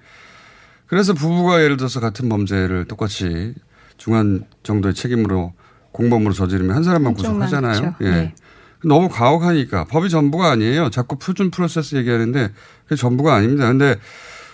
그래서 0.92 1.14
부부가 1.14 1.64
예를 1.64 1.78
들어서 1.78 2.02
같은 2.02 2.28
범죄를 2.28 2.84
똑같이 2.84 3.54
중한 3.96 4.44
정도의 4.62 4.94
책임으로 4.94 5.54
공범으로 5.94 6.34
저지르면 6.34 6.76
한 6.76 6.84
사람만 6.84 7.14
구속하잖아요. 7.14 7.80
그렇죠. 7.80 7.96
예. 8.02 8.10
네. 8.10 8.36
너무 8.84 9.08
가혹하니까 9.08 9.86
법이 9.86 10.10
전부가 10.10 10.52
아니에요. 10.52 10.90
자꾸 10.90 11.18
표준 11.18 11.50
프로세스 11.50 11.96
얘기하는데 11.96 12.52
그게 12.84 12.96
전부가 12.98 13.36
아닙니다. 13.36 13.68
근데 13.68 13.96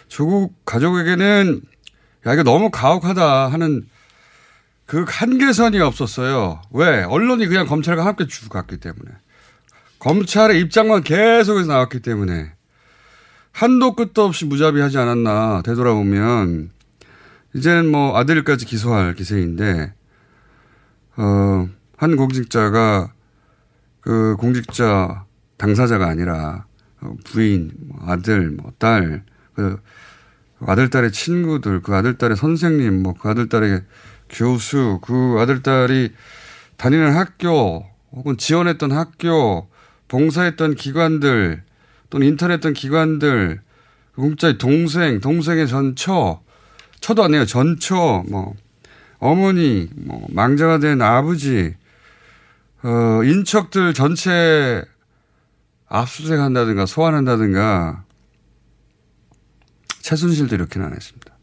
조국 0.09 0.63
가족에게는 0.63 1.59
야 2.27 2.33
이거 2.33 2.43
너무 2.43 2.69
가혹하다 2.69 3.47
하는 3.47 3.87
그 4.85 5.05
한계선이 5.07 5.79
없었어요. 5.79 6.61
왜? 6.69 7.01
언론이 7.01 7.47
그냥 7.47 7.65
검찰과 7.65 8.05
함께 8.05 8.27
쭉 8.27 8.47
갔기 8.49 8.77
때문에. 8.77 9.09
검찰의 9.97 10.59
입장만 10.61 11.01
계속해서 11.01 11.67
나왔기 11.67 12.01
때문에. 12.01 12.51
한도 13.57 13.95
끝도 13.95 14.23
없이 14.23 14.45
무자비하지 14.45 14.99
않았나 14.99 15.63
되돌아보면 15.63 16.69
이제는 17.55 17.89
뭐 17.89 18.15
아들까지 18.15 18.67
기소할 18.67 19.15
기세인데 19.15 19.95
어, 21.15 21.67
한 21.97 22.15
공직자가 22.15 23.11
그 24.01 24.35
공직자 24.37 25.25
당사자가 25.57 26.05
아니라 26.05 26.67
어, 27.01 27.15
부인, 27.25 27.71
뭐 27.79 27.99
아들, 28.05 28.51
뭐 28.51 28.73
딸, 28.77 29.23
그 29.55 29.81
아들, 30.59 30.91
딸의 30.91 31.11
친구들, 31.11 31.81
그 31.81 31.95
아들, 31.95 32.19
딸의 32.19 32.37
선생님, 32.37 33.01
뭐 33.01 33.15
그 33.15 33.27
아들, 33.27 33.49
딸의 33.49 33.81
교수, 34.29 34.99
그 35.01 35.37
아들, 35.39 35.63
딸이 35.63 36.13
다니는 36.77 37.15
학교 37.15 37.87
혹은 38.11 38.37
지원했던 38.37 38.91
학교, 38.91 39.67
봉사했던 40.09 40.75
기관들 40.75 41.63
또는 42.09 42.27
인턴했던 42.27 42.73
기관들, 42.73 43.61
그 44.13 44.21
공직자의 44.21 44.57
동생, 44.57 45.19
동생의 45.19 45.67
전처, 45.67 46.41
처도 47.01 47.23
아니에요. 47.23 47.45
전처, 47.45 48.23
뭐 48.29 48.55
어머니, 49.19 49.89
뭐 49.95 50.25
망자가 50.29 50.79
된 50.79 51.01
아버지, 51.01 51.75
어, 52.83 53.23
인척들 53.23 53.93
전체 53.93 54.83
압수수색 55.87 56.39
한다든가 56.39 56.85
소환한다든가 56.85 58.03
최순실도 60.01 60.55
이렇게는 60.55 60.87
안 60.87 60.93
했습니다. 60.93 61.33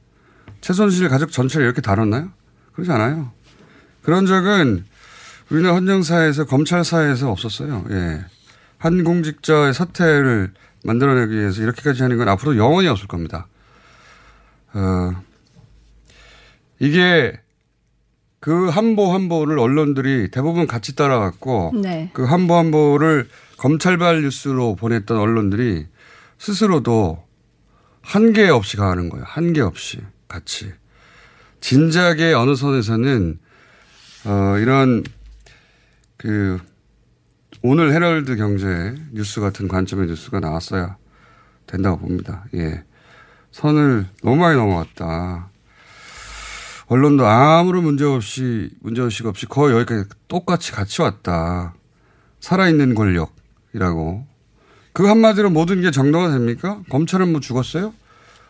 최순실 0.61 1.09
가족 1.09 1.33
전체를 1.33 1.67
이렇게 1.67 1.81
다뤘나요? 1.81 2.33
그러지 2.73 2.91
않아요. 2.93 3.33
그런 4.03 4.27
적은 4.27 4.85
우리나라 5.51 5.75
헌정사에서 5.75 6.47
검찰사에서 6.47 7.31
없었어요. 7.31 7.85
예. 7.91 8.25
한 8.85 9.03
공직자의 9.03 9.73
사태를 9.73 10.53
만들어내기 10.85 11.35
위해서 11.35 11.63
이렇게까지 11.63 12.03
하는 12.03 12.19
건 12.19 12.29
앞으로 12.29 12.59
영원히 12.59 12.87
없을 12.87 13.09
겁니다. 13.09 13.47
어, 14.75 15.13
이게 16.79 17.33
그 18.41 18.69
한보 18.69 19.15
한보를 19.15 19.59
언론들이 19.59 20.31
대부분 20.31 20.67
같이 20.67 20.95
따라갔고 20.95 21.73
네. 21.83 22.11
그 22.13 22.25
한보 22.25 22.57
한보를 22.57 23.27
검찰발 23.57 24.21
뉴스로 24.21 24.77
보냈던 24.77 25.17
언론들이 25.17 25.87
스스로도 26.37 27.25
한계 28.03 28.51
없이 28.51 28.77
가는 28.77 29.09
거예요. 29.09 29.25
한계 29.27 29.63
없이 29.63 30.03
같이. 30.29 30.71
진작에 31.63 32.35
어느 32.35 32.55
선에서는 32.55 33.39
어 34.27 34.59
이런 34.59 35.05
그 36.19 36.59
오늘 37.67 37.95
헤럴드 37.95 38.37
경제 38.37 38.95
뉴스 39.13 39.41
같은 39.41 39.69
관점의 39.69 40.07
뉴스가 40.09 40.39
나왔어야 40.39 40.99
된다고 41.67 41.99
봅니다. 41.99 42.45
예. 42.53 42.85
선을 43.53 44.07
너무 44.23 44.37
많이 44.37 44.55
넘어갔다. 44.55 45.49
언론도 46.89 47.25
아무런 47.27 47.85
문제 47.85 48.05
없이, 48.05 48.69
문제 48.81 49.01
의식 49.01 49.25
없이 49.25 49.47
거의 49.47 49.75
여기까지 49.75 50.11
똑같이 50.29 50.73
같이 50.73 51.01
왔다. 51.01 51.73
살아있는 52.41 52.95
권력이라고. 52.95 54.27
그 54.93 55.07
한마디로 55.07 55.49
모든 55.49 55.81
게 55.81 55.91
정당화 55.91 56.33
됩니까? 56.33 56.83
검찰은 56.91 57.33
뭐 57.33 57.41
죽었어요? 57.41 57.95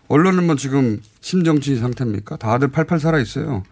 언론은 0.08 0.44
뭐 0.44 0.56
지금 0.56 1.00
심정치 1.20 1.76
상태입니까? 1.76 2.36
다들 2.38 2.66
팔팔 2.72 2.98
살아있어요. 2.98 3.62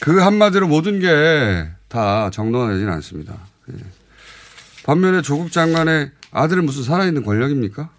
그 0.00 0.20
한마디로 0.20 0.68
모든 0.68 1.00
게 1.00 1.74
다 1.94 2.28
정당화되지는 2.30 2.92
않습니다. 2.94 3.34
예. 3.72 4.03
반면에 4.84 5.22
조국 5.22 5.50
장관의 5.50 6.10
아들은 6.30 6.64
무슨 6.66 6.84
살아있는 6.84 7.24
권력입니까? 7.24 7.90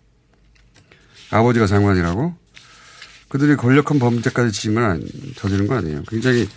아버지가 1.31 1.67
장관이라고? 1.67 2.35
그들이 3.27 3.55
권력한 3.55 3.99
범죄까지 3.99 4.51
지은 4.51 4.75
건 4.75 4.83
아니, 4.83 5.33
저지른 5.35 5.67
건 5.67 5.79
아니에요. 5.79 6.03
굉장히 6.07 6.47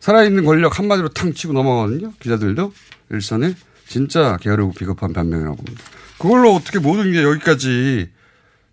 살아있는 0.00 0.44
권력 0.44 0.78
한마디로 0.78 1.10
탕 1.10 1.32
치고 1.32 1.52
넘어가거든요. 1.52 2.12
기자들도 2.20 2.72
일선에 3.10 3.54
진짜 3.86 4.36
게으르고 4.38 4.72
비겁한 4.72 5.12
변명이라고 5.12 5.56
봅니다. 5.56 5.84
그걸로 6.18 6.54
어떻게 6.54 6.80
모든 6.80 7.12
게 7.12 7.22
여기까지 7.22 8.10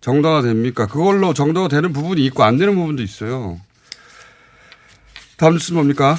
정당화 0.00 0.42
됩니까? 0.42 0.86
그걸로 0.86 1.32
정당화 1.32 1.68
되는 1.68 1.92
부분이 1.92 2.24
있고 2.26 2.42
안 2.42 2.58
되는 2.58 2.74
부분도 2.74 3.02
있어요. 3.02 3.60
다음 5.36 5.54
뉴스 5.54 5.72
뭡니까? 5.72 6.18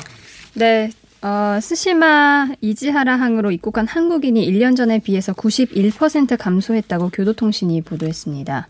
네. 0.54 0.90
어, 1.26 1.60
스시마 1.60 2.50
이지하라 2.62 3.16
항으로 3.16 3.50
입국한 3.50 3.88
한국인이 3.88 4.48
1년 4.48 4.78
전에 4.78 5.00
비해서 5.00 5.34
91% 5.34 6.38
감소했다고 6.38 7.10
교도통신이 7.10 7.82
보도했습니다. 7.82 8.68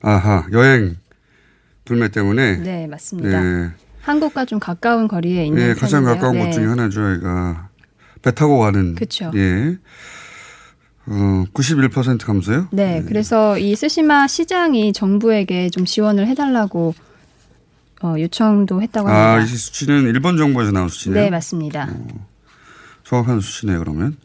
아하, 0.00 0.46
여행 0.52 0.96
불매 1.84 2.08
때문에. 2.08 2.56
네, 2.56 2.86
맞습니다. 2.86 3.42
네. 3.42 3.70
한국과 4.00 4.46
좀 4.46 4.58
가까운 4.58 5.06
거리에 5.06 5.44
있는 5.44 5.62
예, 5.62 5.74
가장 5.74 6.04
편인데요. 6.04 6.14
가까운 6.14 6.32
네. 6.32 6.46
곳 6.46 6.52
중에 6.52 6.64
하나죠, 6.64 7.10
여기가. 7.10 7.68
배 8.22 8.34
타고 8.34 8.58
가는. 8.60 8.94
그쵸. 8.94 9.30
예. 9.34 9.76
어, 11.08 11.44
91% 11.52 12.24
감소요? 12.24 12.68
네, 12.70 13.04
그래서 13.06 13.58
이 13.58 13.76
스시마 13.76 14.28
시장이 14.28 14.94
정부에게 14.94 15.68
좀 15.68 15.84
지원을 15.84 16.26
해달라고 16.26 16.94
어, 18.02 18.14
요청도 18.18 18.82
했다고 18.82 19.08
합니다. 19.08 19.34
아, 19.34 19.40
이 19.40 19.46
수치는 19.46 20.04
일본 20.04 20.36
정부에서 20.36 20.72
나온 20.72 20.88
수치네요. 20.88 21.22
네, 21.22 21.30
맞습니다. 21.30 21.88
정확한 23.04 23.40
수치네요, 23.40 23.80
그러면. 23.80 24.16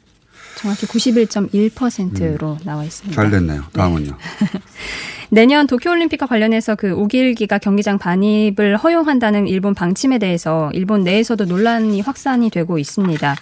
정확히 0.55 0.87
91.1%로 0.87 2.57
나와 2.63 2.83
있습니다. 2.83 3.21
잘 3.21 3.29
됐네요. 3.29 3.63
다음은요. 3.73 4.17
내년 5.29 5.67
도쿄올림픽과 5.67 6.27
관련해서 6.27 6.75
그 6.75 6.93
오길기가 6.93 7.57
경기장 7.57 7.97
반입을 7.97 8.77
허용한다는 8.77 9.47
일본 9.47 9.73
방침에 9.73 10.17
대해서 10.17 10.69
일본 10.73 11.03
내에서도 11.03 11.45
논란이 11.45 12.01
확산이 12.01 12.49
되고 12.49 12.77
있습니다. 12.77 13.35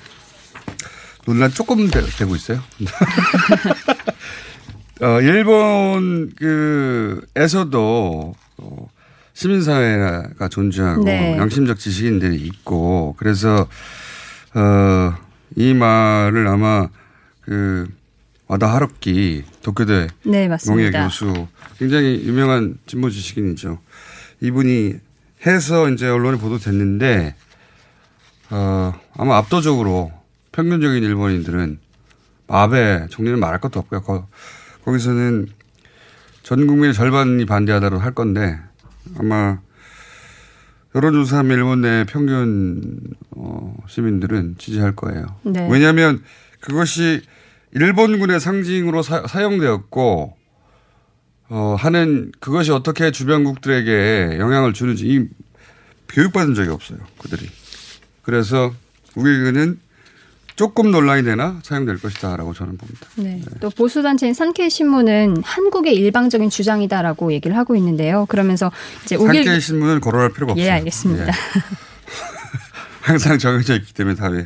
논란 1.25 1.51
조금 1.51 1.87
되, 1.89 2.01
고 2.25 2.35
있어요. 2.35 2.59
어, 5.01 5.21
일본 5.21 6.31
그에서도 7.35 8.35
어, 8.57 8.89
시민사회가 9.33 10.47
존재하고 10.49 11.03
네. 11.03 11.37
양심적 11.37 11.79
지식인들이 11.79 12.35
있고 12.37 13.15
그래서 13.17 13.67
어, 14.53 15.13
이 15.55 15.73
말을 15.73 16.47
아마 16.47 16.87
그 17.41 17.87
와다 18.47 18.73
하루키 18.73 19.43
도쿄대 19.61 20.07
네, 20.23 20.49
농예. 20.67 20.91
교수 20.91 21.47
굉장히 21.79 22.23
유명한 22.25 22.77
진보 22.85 23.09
지식인이죠. 23.09 23.79
이분이 24.41 24.93
해서 25.45 25.89
이제 25.89 26.07
언론에 26.07 26.37
보도됐는데 26.37 27.35
어, 28.51 28.93
아마 29.15 29.37
압도적으로 29.37 30.11
평균적인 30.51 31.03
일본인들은 31.03 31.79
아베 32.47 33.07
총리는 33.09 33.39
말할 33.39 33.59
것도 33.59 33.79
없고요. 33.79 34.01
거, 34.01 34.27
거기서는 34.85 35.47
전 36.43 36.67
국민의 36.67 36.93
절반이 36.93 37.45
반대하다로 37.45 37.99
할 37.99 38.13
건데 38.13 38.59
아마 39.17 39.59
여론조사하면 40.95 41.57
일본 41.57 41.81
내 41.81 42.05
평균 42.05 42.99
어, 43.31 43.75
시민들은 43.87 44.55
지지할 44.57 44.95
거예요. 44.95 45.25
네. 45.43 45.67
왜냐하면 45.71 46.23
그것이 46.59 47.21
일본군의 47.71 48.39
상징으로 48.39 49.01
사, 49.01 49.25
사용되었고 49.27 50.37
어, 51.49 51.75
하는 51.77 52.31
그것이 52.39 52.71
어떻게 52.71 53.11
주변국들에게 53.11 54.37
영향을 54.39 54.73
주는지 54.73 55.07
이 55.07 55.27
교육받은 56.09 56.53
적이 56.53 56.69
없어요. 56.69 56.99
그들이. 57.19 57.49
그래서 58.21 58.71
우리는 59.15 59.79
조금 60.55 60.91
논란이 60.91 61.23
되나 61.23 61.59
사용될 61.63 61.99
것이다라고 61.99 62.53
저는 62.53 62.77
봅니다. 62.77 63.07
네. 63.15 63.41
또 63.59 63.69
보수단체인 63.69 64.33
산케이 64.33 64.69
신문은 64.69 65.37
한국의 65.43 65.95
일방적인 65.95 66.49
주장이다라고 66.49 67.33
얘기를 67.33 67.57
하고 67.57 67.75
있는데요. 67.75 68.25
그러면서 68.27 68.71
이제 69.03 69.15
오길 69.15 69.43
산케이 69.43 69.59
신문을 69.59 69.99
거론할 69.99 70.31
필요가 70.31 70.53
없어요. 70.53 70.65
예, 70.65 70.71
알겠습니다. 70.71 71.27
예. 71.27 71.31
항상 73.01 73.37
정해져 73.37 73.75
있기 73.75 73.93
때문에 73.93 74.15
답이. 74.15 74.45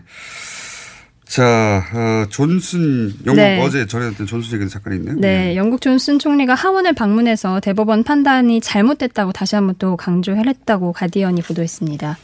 자, 1.28 1.84
어, 1.94 2.26
존슨 2.30 3.14
영국 3.26 3.36
네. 3.36 3.62
어제 3.62 3.86
전해졌던 3.86 4.28
존슨 4.28 4.54
얘기는 4.54 4.70
잠깐 4.70 4.94
있네요. 4.94 5.16
네, 5.18 5.58
영국 5.58 5.82
존슨 5.82 6.20
총리가 6.20 6.56
하원을 6.56 6.94
방문해서 6.94 7.60
대법원 7.60 8.04
판단이 8.04 8.62
잘못됐다고 8.62 9.34
다시 9.34 9.56
한번 9.56 9.76
또 9.78 9.98
강조했다고 9.98 10.94
가디언이 10.94 11.42
보도했습니다. 11.42 12.18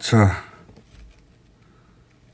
자, 0.00 0.42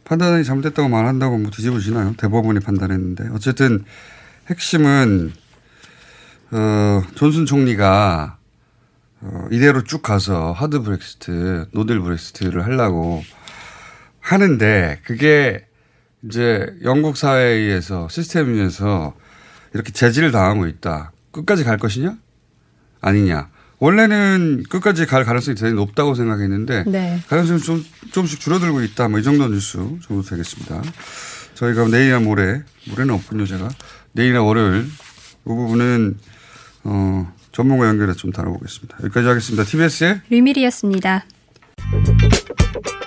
판단이 0.08 0.42
잘못됐다고 0.42 0.88
말한다고 0.88 1.36
뭐 1.36 1.50
뒤집어지나요? 1.50 2.14
대법원이 2.16 2.60
판단했는데. 2.60 3.28
어쨌든 3.32 3.84
핵심은, 4.48 5.32
어, 6.50 7.02
존슨 7.14 7.44
총리가, 7.44 8.38
어, 9.20 9.48
이대로 9.50 9.84
쭉 9.84 10.02
가서 10.02 10.52
하드 10.52 10.80
브렉시트, 10.80 11.68
노딜 11.72 12.00
브렉시트를 12.00 12.64
하려고 12.64 13.22
하는데, 14.20 15.00
그게 15.04 15.66
이제 16.24 16.66
영국 16.84 17.18
사회에서, 17.18 18.08
시스템에서 18.08 19.14
이렇게 19.74 19.92
제지를 19.92 20.32
당하고 20.32 20.66
있다. 20.66 21.12
끝까지 21.32 21.64
갈 21.64 21.76
것이냐? 21.76 22.16
아니냐. 23.02 23.50
원래는 23.80 24.64
끝까지 24.68 25.06
갈 25.06 25.24
가능성이 25.24 25.54
대단히 25.54 25.74
높다고 25.74 26.14
생각했는데 26.14 26.84
네. 26.86 27.20
가능성이 27.28 27.60
좀, 27.60 27.84
조금씩 28.12 28.40
줄어들고 28.40 28.82
있다. 28.82 29.08
뭐 29.08 29.20
이 29.20 29.22
정도 29.22 29.46
뉴스 29.48 29.78
정도 30.06 30.22
되겠습니다. 30.22 30.82
저희가 31.54 31.86
내일이나 31.88 32.20
모레, 32.20 32.62
모레는 32.88 33.14
없군요, 33.14 33.46
제가. 33.46 33.68
내일이나 34.12 34.42
월요일, 34.42 34.84
이 34.86 34.88
부분은, 35.44 36.18
어, 36.84 37.32
전문가 37.52 37.86
연결해서 37.88 38.16
좀 38.18 38.30
다뤄보겠습니다. 38.32 38.98
여기까지 39.04 39.26
하겠습니다. 39.28 39.64
TBS의 39.64 40.20
류밀희였습니다. 40.30 41.24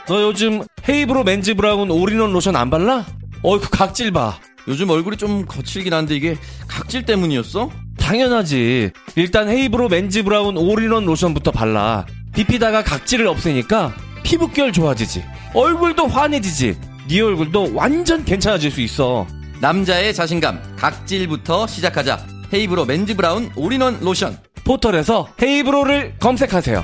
너 0.08 0.22
요즘 0.24 0.64
헤이브로 0.88 1.24
맨즈 1.24 1.54
브라운 1.56 1.90
올인원 1.92 2.34
로션 2.34 2.56
안 2.58 2.70
발라? 2.70 3.06
어이 3.44 3.60
그 3.62 3.70
각질 3.70 4.12
봐. 4.12 4.38
요즘 4.68 4.90
얼굴이 4.90 5.16
좀 5.18 5.46
거칠긴 5.46 5.94
한데 5.94 6.16
이게 6.16 6.38
각질 6.68 7.06
때문이었어? 7.06 7.72
당연하지. 8.12 8.92
일단 9.16 9.48
헤이브로 9.48 9.88
맨즈 9.88 10.24
브라운 10.24 10.58
올인원 10.58 11.06
로션부터 11.06 11.52
발라. 11.52 12.06
비피다가 12.34 12.84
각질을 12.84 13.26
없애니까 13.26 13.96
피부결 14.24 14.74
좋아지지. 14.74 15.24
얼굴도 15.54 16.08
환해지지. 16.08 16.78
네 17.08 17.22
얼굴도 17.22 17.74
완전 17.74 18.26
괜찮아질 18.26 18.70
수 18.70 18.82
있어. 18.82 19.26
남자의 19.62 20.14
자신감 20.14 20.76
각질부터 20.76 21.68
시작하자. 21.68 22.26
헤이브로 22.54 22.84
맨즈 22.84 23.16
브라운 23.16 23.50
올인원 23.56 24.02
로션. 24.02 24.38
포털에서 24.66 25.30
헤이브로를 25.42 26.16
검색하세요. 26.20 26.84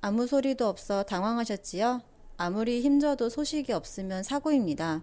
아무 0.00 0.26
소리도 0.26 0.66
없어 0.66 1.02
당황하셨지요? 1.02 2.00
아무리 2.38 2.80
힘줘도 2.80 3.28
소식이 3.28 3.74
없으면 3.74 4.22
사고입니다. 4.22 5.02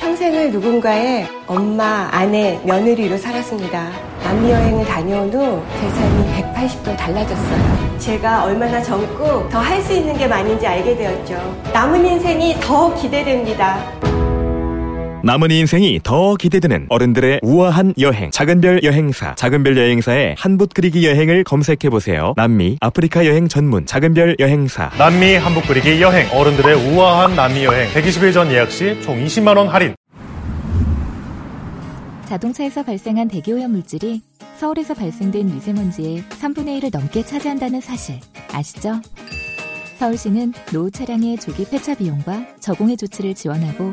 평생을 0.00 0.50
누군가의 0.50 1.28
엄마, 1.46 2.08
아내, 2.10 2.58
며느리로 2.64 3.18
살았습니다. 3.18 3.90
남미 4.24 4.50
여행을 4.50 4.84
다녀온 4.86 5.30
후 5.32 5.62
제 5.78 5.88
삶이 5.90 6.54
180도 6.54 6.96
달라졌어요. 6.96 7.98
제가 7.98 8.44
얼마나 8.44 8.82
젊고 8.82 9.48
더 9.50 9.58
할 9.60 9.80
수 9.82 9.92
있는 9.92 10.16
게 10.16 10.26
많은지 10.26 10.66
알게 10.66 10.96
되었죠. 10.96 11.34
남은 11.72 12.04
인생이 12.06 12.56
더 12.60 12.94
기대됩니다. 12.94 13.78
남은 15.22 15.50
인생이 15.50 16.00
더 16.02 16.34
기대되는 16.34 16.86
어른들의 16.88 17.40
우아한 17.42 17.92
여행 18.00 18.30
작은별 18.30 18.82
여행사. 18.84 19.34
작은별 19.34 19.76
여행사의 19.76 20.34
한붓 20.38 20.72
그리기 20.72 21.06
여행을 21.06 21.44
검색해보세요. 21.44 22.32
남미 22.36 22.78
아프리카 22.80 23.26
여행 23.26 23.46
전문 23.46 23.84
작은별 23.84 24.36
여행사. 24.38 24.88
남미 24.96 25.34
한복 25.34 25.66
그리기 25.66 26.00
여행. 26.00 26.26
어른들의 26.32 26.74
우아한 26.94 27.36
남미 27.36 27.64
여행. 27.64 27.90
120일 27.92 28.32
전 28.32 28.50
예약 28.50 28.70
시 28.70 28.98
총 29.02 29.22
20만 29.22 29.56
원 29.58 29.68
할인. 29.68 29.94
자동차에서 32.26 32.82
발생한 32.84 33.28
대기오염 33.28 33.72
물질이 33.72 34.22
서울에서 34.56 34.94
발생된 34.94 35.46
미세먼지의 35.54 36.22
3분의 36.40 36.80
1을 36.80 36.90
넘게 36.92 37.24
차지한다는 37.24 37.80
사실. 37.82 38.20
아시죠? 38.52 39.00
서울시는 39.98 40.54
노후 40.72 40.90
차량의 40.90 41.36
조기 41.38 41.66
폐차 41.68 41.94
비용과 41.94 42.46
저공해 42.60 42.96
조치를 42.96 43.34
지원하고 43.34 43.92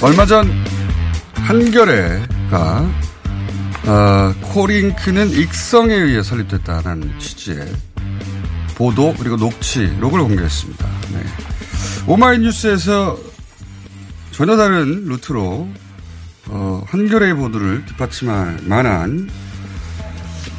얼마 0.00 0.24
전 0.26 0.48
한겨레가 1.34 2.88
어, 3.86 4.34
코링크는 4.42 5.30
익성에 5.30 5.92
의해 5.92 6.22
설립됐다는 6.22 7.18
취지의 7.18 7.66
보도 8.76 9.12
그리고 9.18 9.34
녹취록을 9.36 10.20
공개했습니다. 10.20 10.86
네. 11.14 11.24
오마이뉴스에서 12.06 13.18
전혀 14.30 14.56
다른 14.56 15.06
루트로 15.06 15.68
어, 16.46 16.84
한겨레의 16.86 17.34
보도를 17.34 17.84
뒷받침할 17.86 18.60
만한 18.62 19.28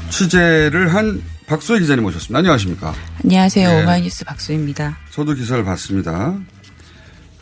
취재를 0.10 0.94
한 0.94 1.24
박소희 1.48 1.80
기자님 1.80 2.04
모셨습니다. 2.04 2.40
안녕하십니까? 2.40 2.94
안녕하세요. 3.24 3.70
네. 3.70 3.84
오마이뉴스 3.84 4.26
박수입니다. 4.26 4.98
저도 5.12 5.34
기사를 5.34 5.64
봤습니다. 5.64 6.36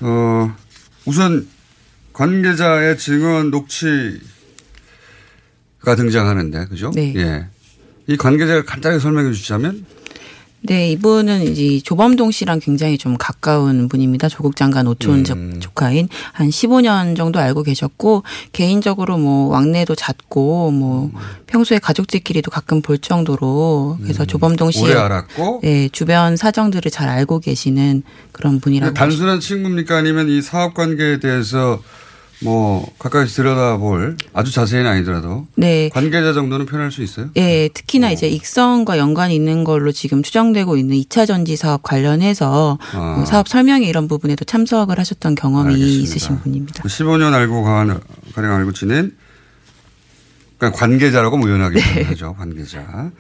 어, 0.02 0.56
우선 1.06 1.48
관계자의 2.18 2.98
증언 2.98 3.52
녹취가 3.52 4.20
등장하는데, 5.96 6.66
그죠? 6.66 6.90
네. 6.96 7.14
예. 7.16 7.46
이 8.08 8.18
관계자를 8.18 8.66
간단하게 8.66 9.00
설명해 9.00 9.32
주시자면, 9.34 9.86
네, 10.62 10.90
이분은 10.94 11.44
이제 11.44 11.80
조범동 11.84 12.32
씨랑 12.32 12.60
굉장히 12.60 12.98
좀 12.98 13.16
가까운 13.18 13.88
분입니다. 13.88 14.28
조국 14.28 14.56
장관 14.56 14.88
오촌 14.88 15.24
음. 15.30 15.60
조카인 15.60 16.10
한 16.34 16.50
15년 16.50 17.16
정도 17.16 17.40
알고 17.40 17.62
계셨고 17.62 18.24
개인적으로 18.52 19.20
뭐 19.20 19.50
왕래도 19.50 19.94
잦고 19.94 20.72
뭐 20.72 21.12
평소에 21.46 21.78
가족들끼리도 21.78 22.50
가끔 22.50 22.82
볼 22.82 22.98
정도로 22.98 24.00
그래서 24.02 24.26
조범동 24.26 24.72
씨 24.72 24.80
음. 24.80 24.86
오래 24.86 24.96
알았고, 24.96 25.60
네, 25.62 25.90
주변 25.92 26.36
사정들을 26.36 26.90
잘 26.90 27.08
알고 27.08 27.40
계시는 27.40 28.02
그런 28.32 28.60
분이라고 28.60 28.96
단순한 28.96 29.40
친구입니까? 29.40 29.96
아니면 29.96 30.28
이 30.28 30.42
사업 30.42 30.74
관계에 30.74 31.20
대해서 31.20 31.80
뭐 32.44 32.88
가까이 33.00 33.26
들여다볼 33.26 34.16
아주 34.34 34.52
자세히는 34.52 34.90
아니더라도 34.92 35.48
네. 35.56 35.90
관계자 35.90 36.34
정도는 36.34 36.68
표현할 36.68 36.92
수 36.92 37.02
있어요. 37.02 37.30
예, 37.36 37.68
특히나 37.74 38.12
이제 38.12 38.28
익성과 38.28 39.00
연관이 39.00 39.34
있는 39.36 39.64
걸로 39.64 39.92
지금 39.92 40.22
추정되고 40.22 40.78
있는 40.78 40.96
2차 40.98 41.26
전지 41.26 41.56
사업 41.56 41.82
관련해서 41.82 42.78
아. 42.94 43.14
뭐 43.18 43.26
사업 43.26 43.48
설명회 43.48 43.88
이런 43.88 44.08
부분에도 44.08 44.46
참석을 44.46 45.00
하셨던 45.00 45.34
경험이 45.34 45.74
알겠습니다. 45.74 46.04
있으신 46.04 46.40
분입니다. 46.42 46.84
15년 46.84 47.34
알고 47.34 47.64
가- 47.64 48.00
가량 48.36 48.54
알고 48.54 48.72
지낸 48.74 49.16
그러니까 50.60 50.80
관계자라고 50.80 51.38
무연하게 51.38 51.80
네. 51.82 52.04
하죠. 52.04 52.36
관계자. 52.38 53.12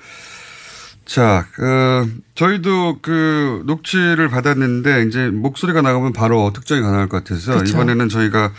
자, 1.05 1.47
그 1.53 2.21
저희도 2.35 2.99
그 3.01 3.63
녹취를 3.65 4.27
받았는데 4.29 5.05
이제 5.07 5.27
목소리가 5.29 5.81
나가면 5.81 6.13
바로 6.13 6.51
특정이 6.53 6.81
가능할 6.81 7.07
것 7.09 7.23
같아서 7.23 7.57
그쵸. 7.59 7.73
이번에는 7.73 8.09
저희가 8.09 8.51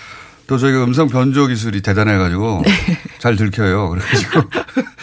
또 0.48 0.56
저희가 0.56 0.82
음성 0.82 1.08
변조 1.08 1.46
기술이 1.46 1.82
대단해가지고 1.82 2.62
네. 2.64 2.72
잘 3.18 3.36
들켜요. 3.36 3.90
그래가지고 3.90 4.40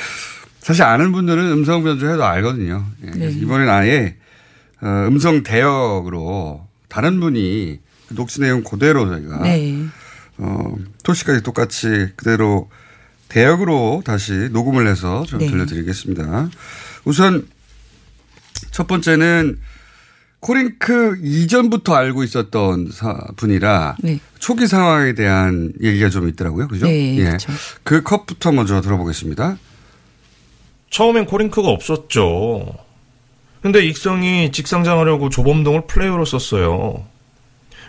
사실 0.59 0.83
아는 0.83 1.11
분들은 1.11 1.51
음성 1.51 1.83
변조해도 1.83 2.25
알거든요. 2.25 2.83
예, 3.05 3.11
네. 3.11 3.29
이번엔 3.29 3.69
아예 3.69 4.17
어, 4.81 5.05
음성 5.07 5.43
대역으로 5.43 6.67
다른 6.89 7.19
분이 7.19 7.79
그 8.09 8.15
녹취 8.15 8.41
내용 8.41 8.63
그대로 8.63 9.07
저희가 9.07 9.43
네. 9.43 9.85
어, 10.39 10.75
토시까지 11.03 11.43
똑같이 11.43 12.07
그대로 12.15 12.71
대역으로 13.29 14.01
다시 14.03 14.49
녹음을 14.51 14.87
해서 14.87 15.25
좀 15.27 15.39
네. 15.39 15.47
들려드리겠습니다. 15.47 16.49
우선 17.03 17.47
첫 18.71 18.87
번째는 18.87 19.59
코링크 20.39 21.17
이전부터 21.23 21.95
알고 21.95 22.23
있었던 22.23 22.89
사- 22.91 23.17
분이라 23.35 23.95
네. 23.99 24.19
초기 24.39 24.67
상황에 24.67 25.13
대한 25.13 25.73
얘기가 25.81 26.09
좀 26.09 26.27
있더라고요. 26.29 26.67
그죠? 26.67 26.85
네, 26.85 27.17
예. 27.17 27.23
그렇죠. 27.25 27.51
그 27.83 28.03
컷부터 28.03 28.51
먼저 28.51 28.79
들어보겠습니다. 28.81 29.57
처음엔 30.91 31.25
코링크가 31.25 31.67
없었죠. 31.69 32.65
근데 33.61 33.83
익성이 33.83 34.51
직상장하려고 34.51 35.29
조범동을 35.29 35.87
플레이어로 35.87 36.25
썼어요. 36.25 37.03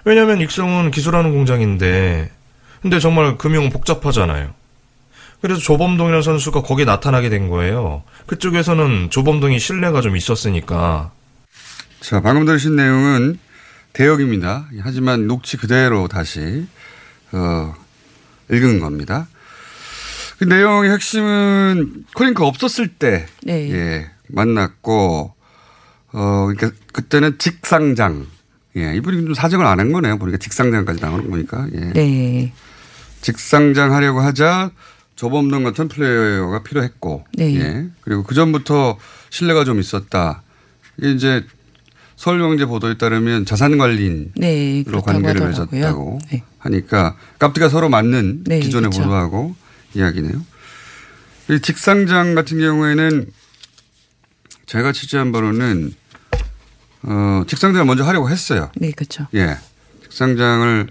왜냐면 0.05 0.41
익성은 0.41 0.91
기술하는 0.93 1.33
공장인데, 1.33 2.31
근데 2.81 2.99
정말 3.01 3.37
금융은 3.37 3.69
복잡하잖아요. 3.71 4.55
그래서 5.43 5.61
조범동이라는 5.61 6.23
선수가 6.23 6.63
거기에 6.63 6.87
나타나게 6.87 7.29
된 7.29 7.49
거예요. 7.49 8.03
그쪽에서는 8.27 9.11
조범동이 9.11 9.59
신뢰가 9.59 10.01
좀 10.01 10.17
있었으니까. 10.17 11.13
자, 12.01 12.21
방금 12.21 12.45
들으신 12.47 12.77
내용은 12.77 13.39
대역입니다. 13.93 14.69
하지만 14.81 15.27
녹취 15.27 15.57
그대로 15.57 16.09
다시, 16.09 16.67
어, 17.33 17.75
읽은 18.51 18.81
겁니다. 18.81 19.27
그 20.39 20.45
내용의 20.45 20.91
핵심은 20.91 22.05
코링크 22.15 22.45
없었을 22.45 22.89
때, 22.89 23.27
네. 23.43 23.71
예, 23.73 24.11
만났고, 24.29 25.35
어, 26.13 26.47
그러니까 26.47 26.71
그때는 26.93 27.39
직상장. 27.39 28.27
예, 28.77 28.95
이분이 28.97 29.25
좀 29.25 29.35
사정을 29.35 29.65
안 29.65 29.81
한 29.81 29.93
거네요. 29.93 30.19
보니까 30.19 30.37
직상장까지 30.37 31.01
나오는 31.01 31.31
거니까. 31.31 31.67
예. 31.73 31.81
네. 31.95 32.53
직상장 33.23 33.95
하려고 33.95 34.21
하자 34.21 34.71
조범동 35.17 35.65
같은 35.65 35.89
플레이어가 35.89 36.63
필요했고, 36.63 37.25
네. 37.33 37.57
예. 37.59 37.89
그리고 38.03 38.23
그 38.23 38.35
전부터 38.35 38.99
신뢰가 39.31 39.65
좀 39.65 39.81
있었다. 39.81 40.43
이게 40.99 41.13
이제 41.13 41.47
서울경제 42.17 42.65
보도에 42.67 42.97
따르면 42.97 43.45
자산관리인으로 43.45 44.33
네, 44.37 44.83
관계를 44.83 45.43
하더라고요. 45.43 45.69
맺었다고 45.71 46.19
네. 46.33 46.43
하니까 46.59 47.17
깝디가 47.39 47.69
서로 47.69 47.89
맞는 47.89 48.45
네, 48.45 48.61
기존의 48.61 48.91
그렇죠. 48.91 49.03
보도하고 49.03 49.55
이야기네요. 49.95 50.43
이 51.51 51.61
직상장 51.61 52.35
같은 52.35 52.59
경우에는 52.59 53.27
제가 54.65 54.93
취재한 54.93 55.31
바로는 55.31 55.93
어, 57.03 57.45
직상장을 57.47 57.87
먼저 57.87 58.05
하려고 58.05 58.29
했어요. 58.31 58.71
네, 58.77 58.91
그렇죠. 58.91 59.27
예. 59.35 59.57
직상장을 60.03 60.89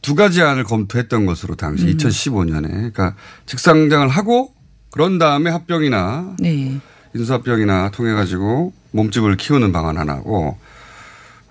두 0.00 0.16
가지 0.16 0.42
안을 0.42 0.64
검토했던 0.64 1.26
것으로 1.26 1.54
당시 1.54 1.84
음. 1.84 1.96
2015년에 1.96 2.68
그러니까 2.68 3.14
직상장을 3.46 4.08
하고 4.08 4.52
그런 4.90 5.18
다음에 5.18 5.50
합병이나 5.50 6.36
네. 6.40 6.80
인수합병이나 7.14 7.90
통해 7.90 8.12
가지고 8.12 8.72
몸집을 8.92 9.36
키우는 9.36 9.72
방안 9.72 9.98
하나고 9.98 10.56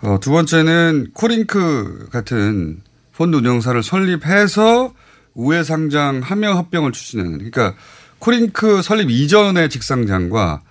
어, 0.01 0.17
두 0.19 0.31
번째는 0.31 1.11
코링크 1.13 2.07
같은 2.11 2.81
펀드 3.15 3.35
운영사를 3.37 3.81
설립해서 3.83 4.93
우회 5.33 5.63
상장하며 5.63 6.53
합병을 6.53 6.91
추진하는 6.91 7.37
그러니까 7.37 7.75
코링크 8.19 8.81
설립 8.81 9.09
이전의 9.09 9.69
직상장과 9.69 10.61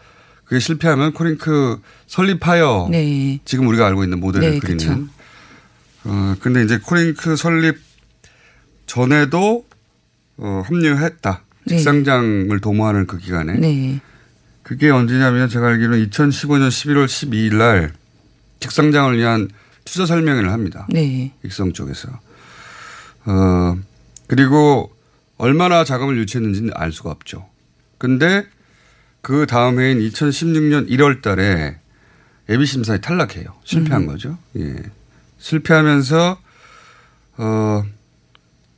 그게 0.44 0.58
실패하면 0.58 1.12
코링크 1.12 1.80
설립하여 2.06 2.88
네. 2.90 3.38
지금 3.44 3.68
우리가 3.68 3.86
알고 3.86 4.02
있는 4.02 4.18
모델을 4.18 4.50
네, 4.50 4.58
그리는. 4.58 4.78
그쵸. 4.78 5.06
어, 6.04 6.34
근데 6.40 6.64
이제 6.64 6.78
코링크 6.78 7.36
설립 7.36 7.78
전에도 8.86 9.64
어, 10.38 10.62
합류했다. 10.64 11.44
네. 11.66 11.76
직상장을 11.76 12.58
도모하는 12.60 13.06
그 13.06 13.18
기간에. 13.18 13.52
네. 14.70 14.76
그게 14.76 14.88
언제냐면 14.88 15.48
제가 15.48 15.66
알기로는 15.66 16.08
2015년 16.10 16.68
11월 16.68 17.06
12일 17.06 17.56
날 17.56 17.92
직상장을 18.60 19.18
위한 19.18 19.48
투자 19.84 20.06
설명회를 20.06 20.52
합니다. 20.52 20.86
네. 20.88 21.32
익성 21.44 21.72
쪽에서. 21.72 22.08
어, 23.24 23.76
그리고 24.28 24.94
얼마나 25.38 25.82
자금을 25.82 26.16
유치했는지는 26.18 26.70
알 26.76 26.92
수가 26.92 27.10
없죠. 27.10 27.48
근데 27.98 28.46
그 29.22 29.44
다음 29.48 29.80
해인 29.80 29.98
2016년 29.98 30.88
1월 30.88 31.20
달에 31.20 31.80
예비 32.48 32.64
심사에 32.64 33.00
탈락해요. 33.00 33.52
실패한 33.64 34.02
음. 34.02 34.06
거죠. 34.06 34.38
예. 34.56 34.76
실패하면서 35.38 36.40
어, 37.38 37.84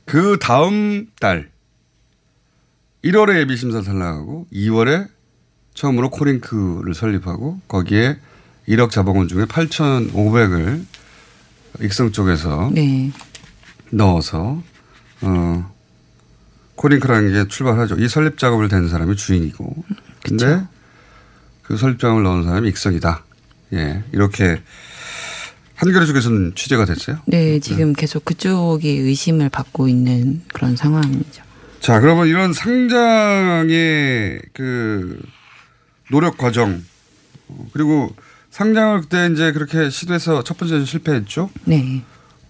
그 0.05 0.39
다음 0.41 1.05
달 1.19 1.51
1월에 3.03 3.41
예비 3.41 3.57
심사 3.57 3.81
탈락하고 3.81 4.47
2월에 4.51 5.12
처음으로 5.73 6.09
코링크를 6.09 6.93
설립하고 6.93 7.59
거기에 7.67 8.17
1억 8.67 8.91
자본금 8.91 9.27
중에 9.27 9.45
8,500을 9.45 10.85
익성 11.81 12.11
쪽에서 12.11 12.71
네. 12.73 13.11
넣어서 13.89 14.61
어 15.21 15.73
코링크라는 16.75 17.33
게 17.33 17.47
출발하죠. 17.47 17.95
이 17.99 18.07
설립 18.07 18.37
작업을 18.37 18.67
댄 18.67 18.89
사람이 18.89 19.15
주인이고, 19.15 19.83
근데 20.23 20.63
그 21.61 21.77
설립 21.77 21.99
작업을 21.99 22.23
넣은 22.23 22.43
사람이 22.43 22.67
익성이다. 22.69 23.23
예, 23.73 24.03
이렇게 24.11 24.61
한겨레 25.75 26.05
쪽에서는 26.05 26.53
취재가 26.55 26.85
됐어요. 26.85 27.19
네, 27.25 27.59
지금 27.59 27.93
계속 27.93 28.25
그쪽이 28.25 28.89
의심을 28.89 29.49
받고 29.49 29.87
있는 29.87 30.41
그런 30.53 30.75
상황이죠. 30.75 31.43
자, 31.79 31.99
그러면 31.99 32.27
이런 32.27 32.53
상장의 32.53 34.41
그 34.53 35.21
노력 36.13 36.37
과정 36.37 36.83
어, 37.47 37.67
그리고 37.73 38.13
상장을 38.51 39.01
그때 39.01 39.27
이제 39.33 39.51
그렇게 39.51 39.89
시도해서 39.89 40.43
첫 40.43 40.57
번째는 40.57 40.85
실패했죠. 40.85 41.49
네. 41.65 42.03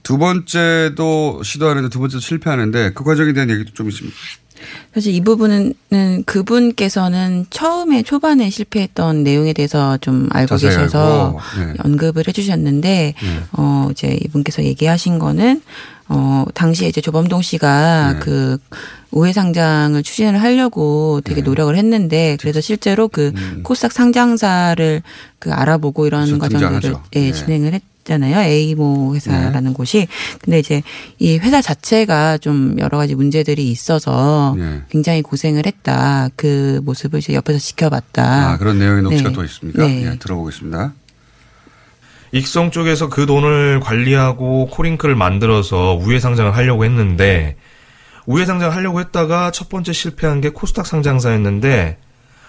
두 0.04 0.18
번째도 0.18 1.44
시도하는데 1.44 1.88
두 1.88 2.00
번째도 2.00 2.20
실패하는데 2.20 2.92
그 2.92 3.06
과정에 3.06 3.32
대한 3.32 3.50
얘기도 3.50 3.72
좀 3.72 3.88
있습니다. 3.88 4.14
사실 4.94 5.14
이 5.14 5.22
부분은 5.22 5.74
그분께서는 6.26 7.46
처음에 7.50 8.04
초반에 8.04 8.50
실패했던 8.50 9.24
내용에 9.24 9.54
대해서 9.54 9.98
좀 9.98 10.28
알고 10.32 10.58
계셔서 10.58 11.38
알고, 11.56 11.72
네. 11.72 11.74
언급을 11.86 12.28
해주셨는데 12.28 13.14
네. 13.18 13.44
어 13.54 13.88
이제 13.92 14.20
이분께서 14.26 14.64
얘기하신 14.64 15.20
거는 15.20 15.62
어 16.14 16.46
당시에 16.54 16.88
이제 16.88 17.02
조범동 17.02 17.42
씨가 17.42 18.14
네. 18.14 18.20
그 18.20 18.58
우회 19.12 19.34
상장을 19.34 20.02
추진을 20.02 20.42
하려고 20.42 21.22
되게 21.24 21.42
네. 21.42 21.48
노력을 21.48 21.76
했는데 21.76 22.38
그래서 22.40 22.62
실제로 22.62 23.08
그 23.08 23.32
코스닥 23.64 23.92
상장사를 23.92 25.02
그 25.40 25.52
알아보고 25.52 26.08
이런 26.08 26.30
음. 26.30 26.40
과정들을 26.40 26.82
등장하죠. 26.82 27.04
예, 27.16 27.20
네. 27.20 27.32
진행을 27.32 27.74
했 27.74 27.82
잖아요. 28.04 28.38
A모 28.38 29.16
회사라는 29.16 29.74
곳이. 29.74 30.08
근데 30.42 30.60
이제 30.60 30.84
이 31.20 31.38
회사 31.38 31.62
자체가 31.62 32.38
좀 32.38 32.76
여러 32.80 32.98
가지 32.98 33.16
문제들이 33.16 33.70
있어서 33.72 34.56
네. 34.58 34.82
굉장히 34.90 35.22
고생을 35.22 35.66
했다. 35.66 36.30
그 36.36 36.82
모습을 36.84 37.20
이제 37.20 37.34
옆에서 37.34 37.60
지켜봤다. 37.60 38.52
아, 38.52 38.58
그런 38.58 38.78
내용의 38.80 39.04
녹취가 39.04 39.30
네. 39.30 39.36
또 39.36 39.44
있습니까? 39.46 39.88
네. 39.88 40.06
예, 40.06 40.18
들어보겠습니다. 40.20 40.94
익성 42.34 42.72
쪽에서 42.72 43.10
그 43.10 43.28
돈을 43.28 43.80
관리하고 43.80 44.66
코링크를 44.66 45.16
만들어서 45.16 45.94
우회 45.94 46.20
상장을 46.20 46.54
하려고 46.56 46.84
했는데 46.84 47.56
우회 48.26 48.46
상장을 48.46 48.76
하려고 48.76 49.00
했다가 49.00 49.52
첫 49.52 49.70
번째 49.70 49.94
실패한 49.94 50.42
게 50.42 50.50
코스닥 50.50 50.88
상장사였는데 50.88 52.00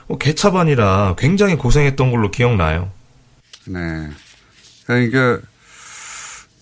뭐 0.09 0.17
개차반이라 0.17 1.17
굉장히 1.19 1.57
고생했던 1.57 2.11
걸로 2.11 2.31
기억나요. 2.31 2.91
네. 3.67 4.09
그러니까 4.87 5.41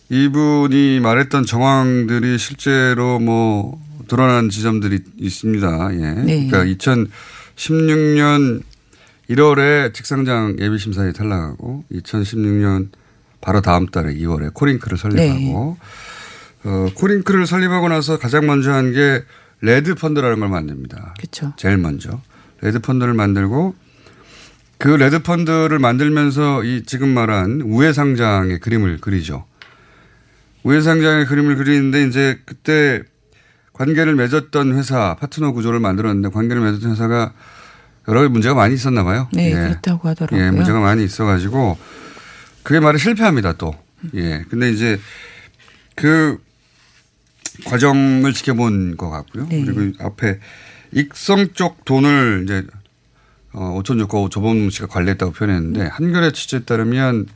이분이 0.08 0.98
말했던 0.98 1.46
정황들이 1.46 2.38
실제로 2.38 3.20
뭐 3.20 3.80
드러난 4.08 4.50
지점들이 4.50 4.98
있습니다. 5.16 5.94
예. 5.94 6.10
네. 6.22 6.48
그러니까 6.48 6.64
2016년 6.64 8.62
1월에 9.30 9.94
직상장 9.94 10.56
예비심사에 10.58 11.12
탈락하고 11.12 11.84
2016년 11.92 12.88
바로 13.42 13.60
다음 13.60 13.86
달에 13.86 14.14
2월에 14.14 14.54
코링크를 14.54 14.96
설립하고 14.96 15.76
어, 16.64 16.86
코링크를 16.94 17.46
설립하고 17.46 17.88
나서 17.88 18.18
가장 18.18 18.46
먼저 18.46 18.72
한 18.72 18.92
게 18.92 19.22
레드 19.60 19.94
펀드라는 19.94 20.40
걸 20.40 20.48
만듭니다. 20.48 21.14
그렇죠. 21.18 21.52
제일 21.56 21.76
먼저 21.76 22.20
레드 22.62 22.80
펀드를 22.80 23.14
만들고 23.14 23.74
그 24.78 24.88
레드 24.88 25.22
펀드를 25.22 25.78
만들면서 25.78 26.64
이 26.64 26.82
지금 26.84 27.10
말한 27.10 27.60
우회 27.64 27.92
상장의 27.92 28.58
그림을 28.58 28.98
그리죠. 29.00 29.44
우회 30.64 30.80
상장의 30.80 31.26
그림을 31.26 31.56
그리는데 31.56 32.04
이제 32.06 32.40
그때 32.44 33.02
관계를 33.72 34.14
맺었던 34.16 34.74
회사 34.76 35.14
파트너 35.14 35.52
구조를 35.52 35.78
만들었는데 35.78 36.30
관계를 36.30 36.60
맺었던 36.62 36.90
회사가 36.92 37.32
여러 38.08 38.20
가지 38.20 38.30
문제가 38.32 38.54
많이 38.56 38.74
있었나 38.74 39.04
봐요. 39.04 39.28
네, 39.32 39.52
그렇다고 39.52 40.08
하더라고요. 40.08 40.40
예, 40.44 40.50
문제가 40.50 40.80
많이 40.80 41.04
있어가지고 41.04 41.78
그게 42.62 42.80
말이 42.80 42.98
실패합니다 42.98 43.54
또. 43.54 43.74
예. 44.14 44.44
근데 44.50 44.70
이제 44.70 44.98
그 45.94 46.38
과정을 47.66 48.32
지켜본 48.32 48.96
것 48.96 49.10
같고요. 49.10 49.46
네. 49.48 49.64
그리고 49.64 50.04
앞에 50.04 50.38
익성 50.92 51.52
쪽 51.54 51.84
돈을 51.84 52.42
이제 52.44 52.64
어, 53.52 53.74
오천 53.76 53.98
조고 53.98 54.28
조범 54.28 54.70
씨가 54.70 54.86
관리했다고 54.86 55.32
표현했는데 55.32 55.86
한겨레 55.86 56.32
취재에 56.32 56.60
따르면 56.60 57.26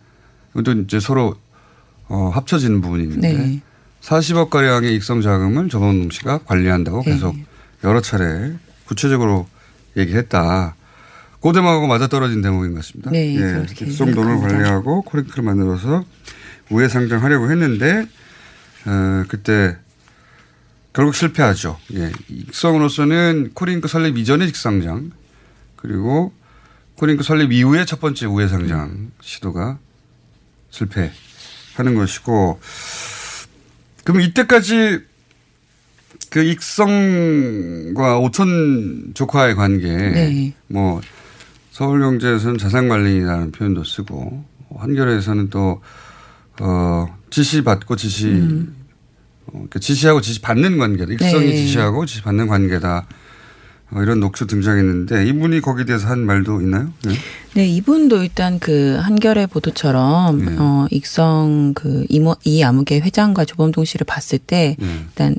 이것도 0.53 0.73
이제 0.83 1.01
서로 1.01 1.37
어, 2.09 2.31
합쳐지는 2.35 2.81
부분이 2.81 3.03
있는데 3.05 3.33
네. 3.33 3.62
40억 4.01 4.51
가량의 4.51 4.95
익성 4.95 5.21
자금을 5.21 5.69
조범 5.69 6.11
씨가 6.11 6.39
관리한다고 6.45 7.03
네. 7.05 7.12
계속 7.12 7.35
여러 7.85 8.01
차례 8.01 8.55
구체적으로 8.87 9.47
얘기했다. 9.97 10.75
그 11.53 11.53
대목하고 11.53 11.87
맞아 11.87 12.07
떨어진 12.09 12.43
대목인 12.43 12.73
것 12.73 12.81
같습니다. 12.81 13.11
네, 13.11 13.35
예, 13.35 13.39
그렇게 13.39 13.87
익성 13.87 14.13
돈을 14.13 14.33
생각합니다. 14.33 14.59
관리하고 14.59 15.03
코링크를 15.03 15.45
만들어서 15.45 16.05
우회 16.71 16.89
상장하려고 16.89 17.51
했는데 17.51 18.07
어, 18.87 19.25
그때 19.29 19.77
결국 20.93 21.15
실패하죠. 21.15 21.79
예. 21.95 22.11
익성으로서는 22.29 23.51
코링크 23.55 23.87
설립 23.87 24.17
이전의 24.17 24.49
직상장 24.49 25.11
그리고 25.77 26.33
코링크 26.97 27.23
설립 27.23 27.53
이후의 27.53 27.87
첫 27.87 28.01
번째 28.01 28.27
우회 28.27 28.49
상장 28.49 29.11
시도가 29.21 29.79
실패하는 30.71 31.95
것이고 31.95 32.59
그럼 34.05 34.21
이때까지 34.23 35.01
그 36.31 36.43
익성과 36.43 38.19
오천 38.19 39.13
조카의 39.15 39.55
관계 39.55 39.89
네. 39.89 40.55
뭐 40.67 41.01
서울경제에서는 41.77 42.57
자산관리라는 42.57 43.53
표현도 43.53 43.85
쓰고 43.85 44.45
한겨레에서는 44.75 45.51
또 45.51 45.83
어, 46.59 47.07
지시 47.29 47.62
받고 47.62 47.97
지시 47.97 48.29
음. 48.29 48.75
어, 49.47 49.51
그러니까 49.53 49.79
지시하고 49.81 50.23
지시 50.23 50.41
받는 50.41 50.79
관계다. 50.79 51.12
익성이 51.12 51.51
네. 51.51 51.57
지시하고 51.57 52.07
지시 52.07 52.23
받는 52.23 52.47
관계다. 52.47 53.07
어, 53.91 54.03
이런 54.03 54.21
녹취 54.21 54.47
등장했는데 54.47 55.27
이분이 55.27 55.61
거기에 55.61 55.85
대해서 55.85 56.09
한 56.09 56.25
말도 56.25 56.62
있나요? 56.62 56.91
네. 57.05 57.15
네, 57.55 57.69
이분도 57.69 58.23
일단 58.23 58.59
그 58.59 58.97
한겨레 59.03 59.47
보도처럼 59.47 60.47
네. 60.47 60.57
어 60.59 60.87
익성 60.91 61.75
그 61.75 62.07
이모 62.09 62.37
이 62.45 62.62
아무개 62.62 63.01
회장과 63.01 63.45
조범동 63.45 63.85
씨를 63.85 64.07
봤을 64.07 64.39
때 64.39 64.77
네. 64.79 64.87
일단 65.09 65.37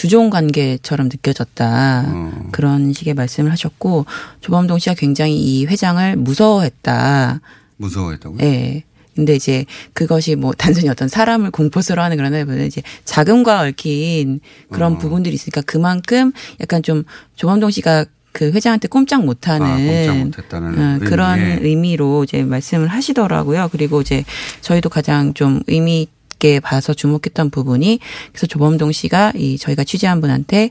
주종 0.00 0.30
관계처럼 0.30 1.10
느껴졌다 1.10 2.04
어. 2.08 2.48
그런 2.52 2.94
식의 2.94 3.12
말씀을 3.12 3.52
하셨고 3.52 4.06
조범동 4.40 4.78
씨가 4.78 4.94
굉장히 4.94 5.36
이 5.36 5.66
회장을 5.66 6.16
무서워했다. 6.16 7.42
무서워했다고요? 7.76 8.38
네. 8.38 8.84
근데 9.14 9.36
이제 9.36 9.66
그것이 9.92 10.36
뭐 10.36 10.52
단순히 10.56 10.88
어떤 10.88 11.08
사람을 11.08 11.50
공포스러워 11.50 12.02
하는 12.02 12.16
그런 12.16 12.32
데보다 12.32 12.62
이제 12.62 12.80
자금과 13.04 13.60
얽힌 13.60 14.40
그런 14.70 14.94
어. 14.94 14.98
부분들이 14.98 15.34
있으니까 15.34 15.60
그만큼 15.66 16.32
약간 16.62 16.82
좀 16.82 17.04
조범동 17.36 17.70
씨가 17.70 18.06
그 18.32 18.52
회장한테 18.52 18.88
꼼짝 18.88 19.26
못하는 19.26 19.66
아, 19.66 20.12
꼼짝 20.14 20.54
어, 20.54 20.98
그런. 21.00 21.58
의미로 21.60 22.24
이제 22.24 22.42
말씀을 22.42 22.88
하시더라고요. 22.88 23.68
그리고 23.70 24.00
이제 24.00 24.24
저희도 24.62 24.88
가장 24.88 25.34
좀 25.34 25.60
의미 25.66 26.08
있게 26.40 26.58
봐서 26.58 26.94
주목했던 26.94 27.50
부분이 27.50 28.00
그래서 28.32 28.46
조범동 28.46 28.90
씨가 28.90 29.34
이 29.36 29.58
저희가 29.58 29.84
취재한 29.84 30.20
분한테 30.20 30.70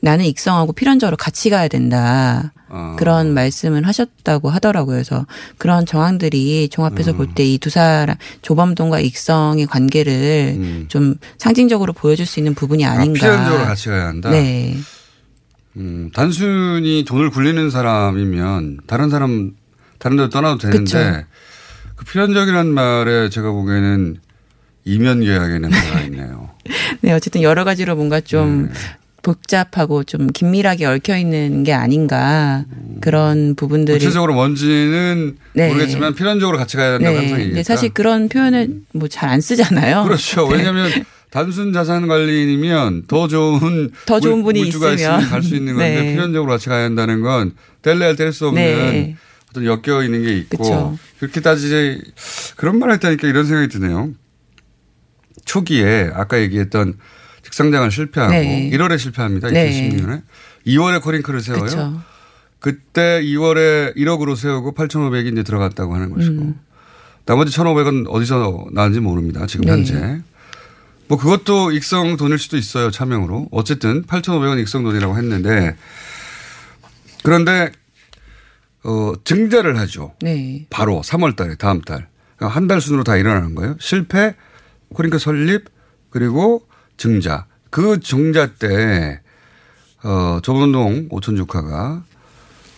나는 0.00 0.24
익성하고 0.24 0.72
필연적으로 0.72 1.18
같이 1.18 1.50
가야 1.50 1.68
된다. 1.68 2.52
어. 2.70 2.94
그런 2.98 3.34
말씀을 3.34 3.86
하셨다고 3.86 4.48
하더라고요. 4.48 4.94
그래서 4.94 5.26
그런 5.58 5.84
정황들이 5.84 6.68
종합해서 6.70 7.14
볼때 7.14 7.44
이 7.44 7.58
두 7.58 7.68
사람 7.68 8.16
조범동과 8.40 9.00
익성의 9.00 9.66
관계를 9.66 10.86
좀 10.88 11.16
상징적으로 11.36 11.92
보여줄 11.92 12.24
수 12.24 12.38
있는 12.40 12.54
부분이 12.54 12.84
음. 12.84 12.88
아, 12.88 12.92
아닌가. 12.92 13.18
필연적으로 13.18 13.64
같이 13.64 13.88
가야 13.90 14.06
한다. 14.06 14.30
네. 14.30 14.76
음, 15.76 16.10
단순히 16.14 17.04
돈을 17.06 17.30
굴리는 17.30 17.70
사람이면 17.70 18.78
다른 18.86 19.10
사람 19.10 19.52
다른 19.98 20.16
데로 20.16 20.30
떠나도 20.30 20.58
되는데 20.58 20.84
그쵸. 20.84 21.26
그 21.96 22.04
필연적이라는 22.06 22.72
말에 22.72 23.28
제가 23.28 23.50
보기에는 23.50 24.16
이면 24.84 25.20
계약에는 25.20 25.70
뭐가 25.70 26.00
있네요. 26.02 26.50
네, 27.02 27.12
어쨌든 27.12 27.42
여러 27.42 27.64
가지로 27.64 27.96
뭔가 27.96 28.20
좀 28.20 28.70
복잡하고 29.22 30.02
좀 30.04 30.28
긴밀하게 30.28 30.86
얽혀 30.86 31.16
있는 31.18 31.62
게 31.62 31.72
아닌가 31.74 32.64
그런 33.02 33.54
부분들이 33.54 33.98
구체적으로 33.98 34.32
뭔지는 34.34 35.36
네. 35.52 35.68
모르겠지만 35.68 36.14
필연적으로 36.14 36.56
같이 36.56 36.76
가야 36.78 36.92
된다고 36.92 37.16
항상 37.18 37.36
네. 37.36 37.44
얘기했다. 37.44 37.48
근데 37.50 37.62
사실 37.62 37.90
그런 37.90 38.28
표현을 38.28 38.80
뭐 38.94 39.08
잘 39.08 39.28
안 39.28 39.40
쓰잖아요. 39.42 40.04
그렇죠. 40.04 40.48
네. 40.48 40.56
왜냐하면 40.58 40.90
단순 41.30 41.72
자산 41.74 42.08
관리인이면 42.08 43.04
더 43.08 43.28
좋은 43.28 43.90
더 44.06 44.18
좋은 44.20 44.42
분이 44.42 44.60
물주가 44.62 44.92
있으면. 44.94 45.20
갈 45.28 45.42
수 45.42 45.54
있는 45.54 45.74
건데 45.74 46.00
네. 46.02 46.12
필연적으로 46.14 46.50
같이 46.50 46.68
가야 46.70 46.84
한다는 46.84 47.20
건 47.20 47.52
뗄래야 47.82 48.14
뗄수 48.16 48.48
없는 48.48 48.62
네. 48.62 49.16
어떤 49.50 49.64
엮여 49.66 50.02
있는 50.02 50.22
게 50.24 50.32
있고 50.38 50.56
그쵸. 50.58 50.98
그렇게 51.18 51.40
따지지 51.42 52.00
그런 52.56 52.78
말 52.78 52.90
했다니까 52.92 53.28
이런 53.28 53.44
생각이 53.44 53.68
드네요. 53.68 54.10
초기에 55.44 56.10
아까 56.14 56.40
얘기했던 56.40 56.94
직상장을 57.42 57.90
실패하고 57.90 58.32
네. 58.32 58.70
1월에 58.70 58.98
실패합니다. 58.98 59.50
네. 59.50 59.90
2016년에 59.90 60.22
2월에 60.66 61.02
코링크를 61.02 61.40
세워요. 61.40 61.62
그쵸. 61.64 62.00
그때 62.58 63.22
2월에 63.22 63.96
1억으로 63.96 64.36
세우고 64.36 64.74
8,500이 64.74 65.32
이제 65.32 65.42
들어갔다고 65.42 65.94
하는 65.94 66.10
것이고 66.10 66.42
음. 66.42 66.60
나머지 67.24 67.56
1,500은 67.56 68.06
어디서 68.08 68.66
나왔는지 68.72 69.00
모릅니다. 69.00 69.46
지금 69.46 69.64
네. 69.66 69.72
현재. 69.72 70.20
뭐 71.08 71.18
그것도 71.18 71.72
익성 71.72 72.16
돈일 72.16 72.38
수도 72.38 72.56
있어요. 72.56 72.90
차명으로. 72.90 73.48
어쨌든 73.50 74.04
8,500원 74.04 74.60
익성 74.60 74.84
돈이라고 74.84 75.16
했는데 75.16 75.76
그런데 77.24 77.72
어 78.84 79.12
증자를 79.24 79.78
하죠. 79.78 80.14
네. 80.22 80.66
바로 80.70 81.02
3월 81.04 81.36
달에 81.36 81.56
다음 81.56 81.80
달. 81.80 82.08
그러니까 82.36 82.56
한달 82.56 82.80
순으로 82.80 83.04
다 83.04 83.16
일어나는 83.16 83.54
거예요. 83.54 83.76
실패, 83.80 84.34
코링크 84.94 85.18
설립, 85.18 85.68
그리고 86.10 86.66
증자. 86.96 87.46
그 87.70 88.00
증자 88.00 88.54
때, 88.54 89.20
어, 90.02 90.40
조본동 90.42 91.08
오천 91.10 91.36
주카가 91.36 92.04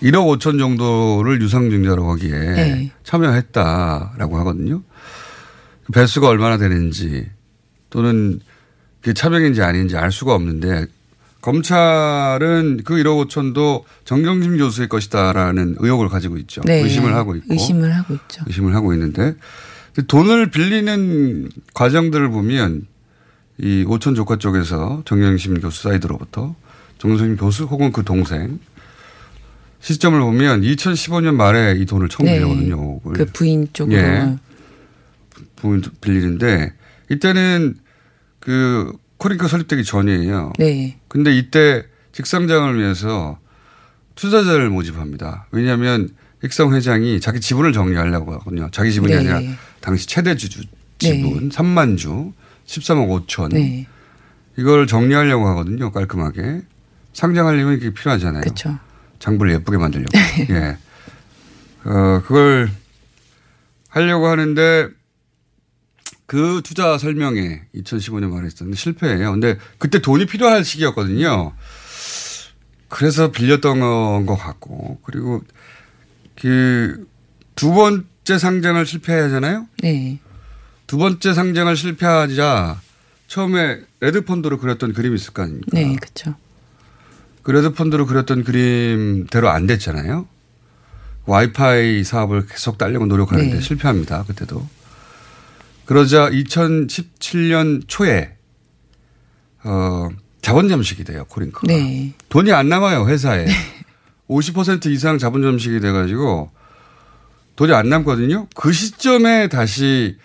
1억 0.03 0.39
5천 0.39 0.59
정도를 0.59 1.41
유상증자로 1.41 2.05
거기에 2.05 2.31
네. 2.31 2.93
참여했다라고 3.05 4.37
하거든요. 4.39 4.83
배수가 5.93 6.29
얼마나 6.29 6.59
되는지 6.59 7.29
또는 7.91 8.41
그게 9.01 9.15
차명인지 9.15 9.63
아닌지 9.63 9.97
알 9.97 10.11
수가 10.11 10.35
없는데 10.35 10.87
검찰은 11.41 12.83
그 12.85 12.95
1억 12.95 13.27
5천도 13.27 13.83
정경심 14.05 14.59
교수의 14.59 14.89
것이다라는 14.89 15.77
의혹을 15.79 16.09
가지고 16.09 16.37
있죠. 16.39 16.63
네. 16.65 16.81
의심을 16.81 17.15
하고 17.15 17.35
있고. 17.37 17.53
의심을 17.53 17.95
하고 17.95 18.15
있죠. 18.15 18.45
의심을 18.47 18.75
하고 18.75 18.93
있는데 18.95 19.35
돈을 20.07 20.51
빌리는 20.51 21.51
과정들을 21.75 22.31
보면 22.31 22.87
이 23.59 23.85
오천 23.87 24.15
조카 24.15 24.39
쪽에서 24.39 25.03
정영심 25.05 25.61
교수 25.61 25.83
사이드로부터 25.83 26.55
정성심 26.99 27.37
교수 27.37 27.65
혹은 27.65 27.93
그 27.93 28.03
동생 28.03 28.59
시점을 29.81 30.19
보면 30.21 30.63
2015년 30.63 31.35
말에 31.35 31.75
이 31.77 31.85
돈을 31.85 32.09
처음 32.09 32.27
네. 32.27 32.39
빌렸거든요. 32.39 33.01
그 33.01 33.27
부인 33.27 33.69
쪽으로. 33.73 33.99
예. 33.99 34.37
부인 35.57 35.83
빌리는데 36.01 36.73
이때는 37.11 37.77
그 38.39 38.93
코링크 39.19 39.47
설립되기 39.49 39.85
전이에요. 39.85 40.53
네. 40.59 40.99
근데 41.09 41.37
이때 41.37 41.85
직상장을 42.13 42.79
위해서 42.79 43.39
투자자를 44.15 44.71
모집합니다. 44.71 45.47
왜냐하면 45.51 46.11
익성 46.45 46.75
회장이 46.75 47.21
자기 47.21 47.41
지분을 47.41 47.73
정리하려고 47.73 48.33
하거든요. 48.35 48.69
자기 48.73 48.93
지분이 48.93 49.13
네. 49.13 49.19
아니라 49.19 49.41
당시 49.83 50.07
최대 50.07 50.35
주주 50.37 50.63
지분 50.99 51.51
3만 51.51 51.99
주 51.99 52.33
13억 52.67 53.27
5천. 53.27 53.53
네. 53.53 53.87
이걸 54.57 54.87
정리하려고 54.87 55.47
하거든요. 55.49 55.91
깔끔하게. 55.93 56.63
상장하려면 57.13 57.77
이게 57.77 57.93
필요하잖아요. 57.93 58.43
그렇죠. 58.43 58.79
장부를 59.19 59.53
예쁘게 59.55 59.77
만들려고. 59.77 60.11
예. 60.51 60.79
어, 61.85 62.23
그걸 62.25 62.71
하려고 63.89 64.29
하는데 64.29 64.89
그 66.27 66.63
투자 66.65 66.97
설명회 66.97 67.63
2015년 67.75 68.31
말에 68.31 68.47
있었는데 68.47 68.77
실패해요. 68.79 69.33
근데 69.33 69.59
그때 69.79 70.01
돈이 70.01 70.27
필요할 70.27 70.65
시기였거든요. 70.65 71.53
그래서 72.89 73.33
빌렸던 73.33 74.27
것 74.27 74.37
같고 74.37 75.01
그리고 75.05 75.43
그 76.41 77.05
두 77.55 77.73
번 77.75 78.07
째 78.25 78.39
상장을 78.39 78.85
실패하잖아요. 78.87 79.67
네. 79.83 80.19
두 80.87 80.97
번째 80.97 81.33
상장을 81.35 81.75
실패하자 81.77 82.81
처음에 83.27 83.81
레드 84.01 84.25
펀드로 84.25 84.59
그렸던 84.59 84.93
그림이 84.93 85.17
있을 85.17 85.33
거 85.33 85.43
아닙니까? 85.43 85.71
네, 85.73 85.97
그렇죠. 85.97 86.35
그 87.43 87.51
레드 87.51 87.73
펀드로 87.73 88.07
그렸던 88.07 88.45
그림대로 88.45 89.49
안 89.49 89.67
됐잖아요. 89.67 90.27
와이파이 91.27 92.05
사업을 92.05 92.47
계속 92.47 92.79
따려고 92.79 93.07
노력하는데 93.07 93.55
네. 93.55 93.61
실패합니다. 93.61 94.25
그때도. 94.25 94.69
그러자 95.85 96.31
2017년 96.31 97.85
초에 97.87 98.37
어, 99.65 100.09
자본 100.41 100.69
잠식이 100.69 101.05
돼요. 101.05 101.25
코링크가. 101.29 101.67
네. 101.67 102.13
돈이 102.29 102.53
안 102.53 102.69
남아요 102.69 103.09
회사에. 103.09 103.47
50% 104.29 104.87
이상 104.87 105.19
자본 105.19 105.43
잠식이 105.43 105.81
돼 105.81 105.91
가지고 105.93 106.51
돈이 107.57 107.73
안 107.73 107.89
남거든요. 107.89 108.49
그 108.55 108.73
시점에 108.73 109.49
다시 109.49 110.17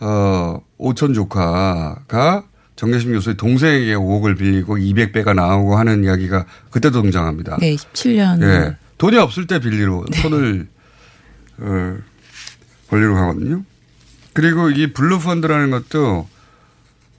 어, 0.00 0.60
오천 0.78 1.14
조카가 1.14 2.44
정계심 2.74 3.12
교수의 3.12 3.36
동생에게 3.36 3.94
5억을 3.94 4.36
빌리고 4.36 4.76
200배가 4.76 5.34
나오고 5.34 5.76
하는 5.76 6.04
이야기가 6.04 6.44
그때도 6.70 7.02
등장합니다. 7.02 7.56
네, 7.60 7.74
17년. 7.74 8.42
예. 8.42 8.76
돈이 8.98 9.16
없을 9.16 9.46
때 9.46 9.60
빌리러 9.60 10.04
손을 10.12 10.68
어, 11.58 11.96
벌리러 12.88 13.16
가거든요. 13.16 13.64
그리고 14.32 14.70
이 14.70 14.92
블루 14.92 15.20
펀드라는 15.20 15.70
것도 15.70 16.28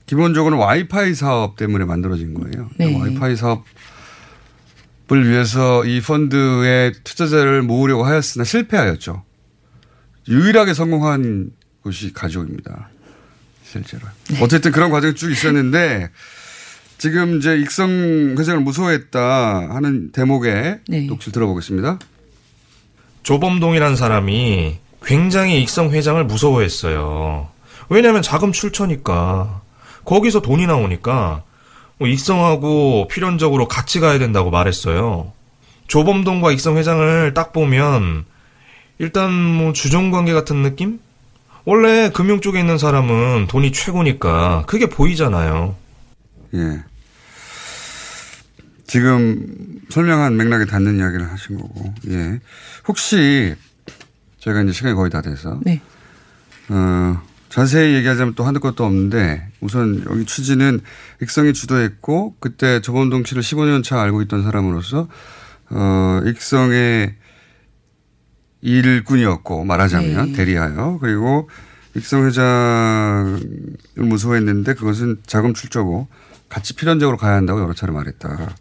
기본적으로 0.06 0.58
와이파이 0.58 1.14
사업 1.14 1.56
때문에 1.56 1.84
만들어진 1.84 2.34
거예요. 2.34 2.70
네. 2.78 2.96
와이파이 2.96 3.36
사업을 3.36 3.64
위해서 5.28 5.84
이 5.84 6.00
펀드에 6.00 6.92
투자자를 7.04 7.62
모으려고 7.62 8.04
하였으나 8.04 8.44
실패하였죠. 8.44 9.24
유일하게 10.28 10.74
성공한 10.74 11.50
곳이 11.82 12.12
가족입니다. 12.12 12.90
실제로. 13.64 14.06
어쨌든 14.40 14.72
그런 14.72 14.90
과정이 14.90 15.14
쭉 15.14 15.30
있었는데 15.30 16.10
지금 16.98 17.38
이제 17.38 17.56
익성 17.56 18.36
회장을 18.38 18.60
무서워했다 18.60 19.74
하는 19.74 20.10
대목의 20.12 20.80
녹취 21.08 21.32
들어보겠습니다. 21.32 21.98
조범동이라는 23.22 23.96
사람이 23.96 24.78
굉장히 25.04 25.62
익성 25.62 25.90
회장을 25.90 26.22
무서워했어요. 26.24 27.48
왜냐하면 27.88 28.22
자금 28.22 28.52
출처니까 28.52 29.62
거기서 30.04 30.42
돈이 30.42 30.66
나오니까 30.66 31.42
뭐 31.98 32.08
익성하고 32.08 33.08
필연적으로 33.08 33.68
같이 33.68 34.00
가야 34.00 34.18
된다고 34.18 34.50
말했어요. 34.50 35.32
조범동과 35.88 36.52
익성 36.52 36.76
회장을 36.76 37.32
딱 37.34 37.52
보면 37.52 38.24
일단 38.98 39.32
뭐 39.32 39.72
주종 39.72 40.10
관계 40.10 40.32
같은 40.32 40.62
느낌? 40.62 41.00
원래 41.64 42.10
금융 42.10 42.40
쪽에 42.40 42.58
있는 42.58 42.78
사람은 42.78 43.46
돈이 43.48 43.72
최고니까 43.72 44.64
그게 44.66 44.86
보이잖아요. 44.86 45.76
예. 46.54 46.82
지금 48.86 49.80
설명한 49.90 50.36
맥락에 50.36 50.64
닿는 50.64 50.98
이야기를 50.98 51.30
하신 51.30 51.58
거고, 51.58 51.92
예. 52.08 52.40
혹시 52.86 53.54
저희가 54.38 54.62
이제 54.62 54.72
시간이 54.72 54.94
거의 54.94 55.10
다 55.10 55.20
돼서, 55.20 55.60
네. 55.62 55.82
어, 56.70 57.20
자세히 57.48 57.94
얘기하자면 57.96 58.34
또 58.34 58.44
한도 58.44 58.60
것도 58.60 58.84
없는데 58.84 59.46
우선 59.60 60.04
여기 60.08 60.24
취지는 60.26 60.80
익성이 61.22 61.52
주도했고 61.52 62.36
그때 62.40 62.80
조범동 62.80 63.24
씨를 63.24 63.42
15년 63.42 63.82
차 63.82 64.00
알고 64.00 64.22
있던 64.22 64.42
사람으로서 64.42 65.08
어, 65.70 66.20
익성의 66.26 67.14
일꾼이었고 68.60 69.64
말하자면 69.64 70.26
네. 70.26 70.32
대리하여 70.32 70.98
그리고 71.00 71.48
익성 71.94 72.26
회장을 72.26 73.40
무서워했는데 73.96 74.74
그것은 74.74 75.18
자금 75.26 75.54
출처고 75.54 76.08
같이 76.48 76.74
필연적으로 76.74 77.16
가야 77.16 77.34
한다고 77.34 77.60
여러 77.60 77.72
차례 77.74 77.92
말했다. 77.92 78.54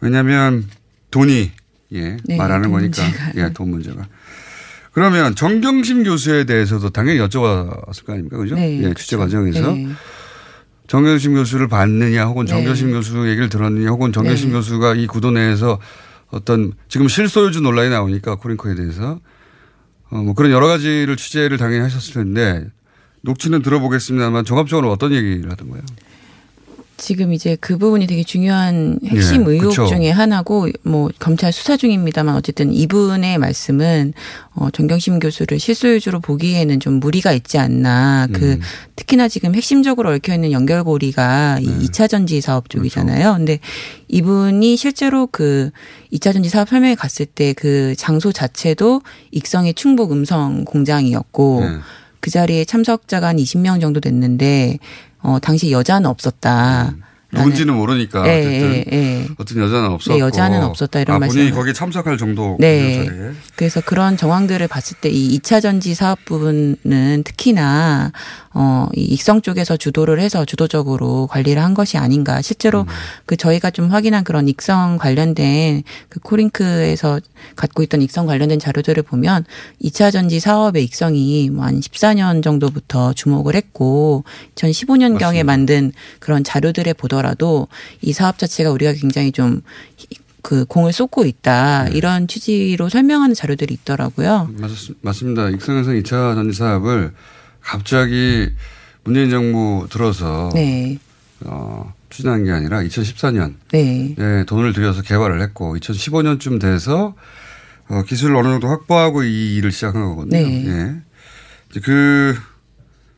왜냐하면 0.00 0.66
돈이 1.10 1.52
예 1.92 2.16
네, 2.24 2.36
말하는 2.36 2.64
돈 2.64 2.72
거니까 2.72 3.02
문제가. 3.02 3.32
예돈 3.36 3.70
문제가. 3.70 4.06
그러면 4.92 5.34
정경심 5.34 6.04
교수에 6.04 6.44
대해서도 6.44 6.90
당연히 6.90 7.18
여쭤봤을 7.18 8.04
거 8.04 8.12
아닙니까? 8.12 8.36
그죠? 8.36 8.54
네, 8.54 8.80
예, 8.82 8.94
취재 8.94 9.16
과정에서. 9.16 9.72
네. 9.72 9.88
정경심 10.86 11.34
교수를 11.34 11.66
봤느냐 11.68 12.26
혹은 12.26 12.44
네. 12.44 12.50
정경심 12.50 12.92
교수 12.92 13.28
얘기를 13.28 13.48
들었느냐 13.48 13.88
혹은 13.88 14.12
정경심 14.12 14.50
네. 14.50 14.54
교수가 14.54 14.94
이 14.94 15.06
구도 15.06 15.30
내에서 15.30 15.80
어떤 16.34 16.72
지금 16.88 17.08
실소유주 17.08 17.60
논란이 17.60 17.90
나오니까 17.90 18.36
코링코에 18.36 18.74
대해서 18.74 19.20
어, 20.10 20.16
뭐 20.18 20.34
그런 20.34 20.50
여러 20.50 20.66
가지를 20.66 21.16
취재를 21.16 21.58
당연히 21.58 21.82
하셨을 21.82 22.14
텐데 22.14 22.66
녹취는 23.22 23.62
들어보겠습니다만 23.62 24.44
종합적으로 24.44 24.90
어떤 24.90 25.12
얘기를 25.12 25.50
하던 25.50 25.70
거예요? 25.70 25.84
지금 26.96 27.32
이제 27.32 27.56
그 27.60 27.78
부분이 27.78 28.06
되게 28.06 28.22
중요한 28.22 28.98
핵심 29.04 29.46
예, 29.46 29.52
의혹 29.52 29.70
그쵸. 29.70 29.86
중에 29.86 30.10
하나고 30.10 30.68
뭐 30.82 31.10
검찰 31.18 31.52
수사 31.52 31.76
중입니다만 31.76 32.36
어쨌든 32.36 32.72
이분의 32.72 33.38
말씀은 33.38 34.12
어 34.54 34.70
정경심 34.70 35.18
교수를 35.18 35.58
실소유주로 35.58 36.20
보기에는 36.20 36.78
좀 36.78 36.94
무리가 37.00 37.32
있지 37.32 37.58
않나. 37.58 38.28
그 38.32 38.52
음. 38.52 38.60
특히나 38.94 39.28
지금 39.28 39.54
핵심적으로 39.54 40.10
얽혀 40.10 40.34
있는 40.34 40.52
연결고리가 40.52 41.56
네. 41.56 41.62
이 41.64 41.88
2차 41.88 42.08
전지 42.08 42.40
사업 42.40 42.70
쪽이잖아요. 42.70 43.18
그렇죠. 43.18 43.36
근데 43.36 43.58
이분이 44.08 44.76
실제로 44.76 45.26
그 45.26 45.70
2차 46.12 46.32
전지 46.32 46.48
사업 46.48 46.68
설명회 46.68 46.94
갔을 46.94 47.26
때 47.26 47.54
그 47.54 47.94
장소 47.96 48.32
자체도 48.32 49.02
익성의 49.30 49.74
충북 49.74 50.12
음성 50.12 50.64
공장이었고 50.64 51.60
네. 51.60 51.78
그 52.20 52.30
자리에 52.30 52.64
참석자가 52.64 53.28
한 53.28 53.36
20명 53.36 53.80
정도 53.80 54.00
됐는데 54.00 54.78
어 55.24 55.38
당시 55.40 55.72
여자는 55.72 56.08
없었다. 56.08 56.94
누군지는 57.32 57.74
모르니까 57.74 58.24
예, 58.28 58.38
어쨌든 58.46 58.74
예, 58.74 58.84
예. 58.92 59.28
어떤 59.38 59.58
여자는 59.58 59.86
없었고 59.90 60.14
네, 60.14 60.20
여자는 60.20 60.62
없었다 60.62 61.00
이런 61.00 61.16
아, 61.16 61.18
본인이 61.18 61.36
말씀을. 61.46 61.58
거기에 61.58 61.72
참석할 61.72 62.16
정도 62.16 62.56
네. 62.60 63.04
자리에. 63.06 63.32
그래서 63.56 63.80
그런 63.80 64.16
정황들을 64.16 64.68
봤을 64.68 64.96
때 65.00 65.08
이 65.10 65.36
2차 65.40 65.60
전지 65.60 65.94
사업 65.96 66.24
부분은 66.26 67.24
특히나 67.24 68.12
어, 68.54 68.88
이 68.94 69.02
익성 69.02 69.42
쪽에서 69.42 69.76
주도를 69.76 70.20
해서 70.20 70.44
주도적으로 70.44 71.26
관리를 71.26 71.60
한 71.62 71.74
것이 71.74 71.98
아닌가. 71.98 72.40
실제로 72.40 72.82
음. 72.82 72.86
그 73.26 73.36
저희가 73.36 73.70
좀 73.70 73.90
확인한 73.90 74.22
그런 74.22 74.46
익성 74.48 74.98
관련된 74.98 75.82
그 76.08 76.20
코링크에서 76.20 77.20
갖고 77.56 77.82
있던 77.82 78.00
익성 78.00 78.26
관련된 78.26 78.60
자료들을 78.60 79.02
보면 79.02 79.44
2차 79.82 80.12
전지 80.12 80.38
사업의 80.38 80.84
익성이 80.84 81.50
뭐 81.50 81.64
한 81.64 81.80
14년 81.80 82.42
정도부터 82.42 83.12
주목을 83.14 83.54
했고 83.54 84.24
2015년경에 84.54 85.42
만든 85.42 85.92
그런 86.18 86.44
자료들에 86.44 86.92
보더라도 86.92 87.68
이 88.02 88.12
사업 88.12 88.38
자체가 88.38 88.70
우리가 88.70 88.92
굉장히 88.92 89.32
좀그 89.32 90.66
공을 90.68 90.92
쏟고 90.92 91.24
있다 91.24 91.84
네. 91.84 91.96
이런 91.96 92.28
취지로 92.28 92.88
설명하는 92.88 93.34
자료들이 93.34 93.74
있더라고요. 93.74 94.50
맞, 94.58 94.70
맞습니다. 95.00 95.50
익성에서 95.50 95.90
2차 95.92 96.34
전지 96.34 96.56
사업을 96.56 97.12
갑자기 97.64 98.50
문재인 99.04 99.30
정부 99.30 99.86
들어서 99.90 100.50
네. 100.54 100.98
어, 101.44 101.92
추진한 102.10 102.44
게 102.44 102.52
아니라 102.52 102.80
2014년 102.82 103.54
네. 103.72 104.14
에 104.18 104.44
돈을 104.44 104.72
들여서 104.72 105.02
개발을 105.02 105.40
했고 105.42 105.76
2015년쯤 105.76 106.60
돼서 106.60 107.14
어, 107.88 108.02
기술을 108.06 108.36
어느 108.36 108.48
정도 108.48 108.68
확보하고 108.68 109.24
이 109.24 109.56
일을 109.56 109.72
시작한 109.72 110.02
거거든요. 110.04 110.38
네. 110.38 110.66
예. 110.66 110.94
이제 111.70 111.80
그 111.80 112.34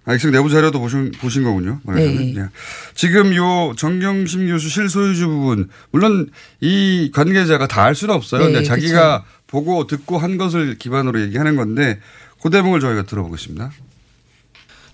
아, 0.08 0.14
익성 0.14 0.30
내부 0.30 0.48
자료도 0.48 0.78
보신, 0.80 1.10
보신 1.20 1.42
거군요. 1.42 1.80
말하자면. 1.84 2.16
네. 2.16 2.34
예. 2.36 2.46
지금 2.94 3.34
요 3.34 3.74
정경심 3.76 4.46
교수 4.46 4.68
실소유주 4.68 5.26
부분 5.28 5.68
물론 5.90 6.30
이 6.60 7.10
관계자가 7.12 7.66
다 7.66 7.82
알 7.86 7.94
수는 7.94 8.14
없어요. 8.14 8.48
네, 8.48 8.62
자기가 8.62 9.24
보고 9.46 9.86
듣고 9.86 10.18
한 10.18 10.36
것을 10.36 10.76
기반으로 10.78 11.20
얘기하는 11.22 11.56
건데 11.56 11.98
그 12.42 12.50
대목을 12.50 12.80
저희가 12.80 13.02
들어보겠습니다. 13.04 13.70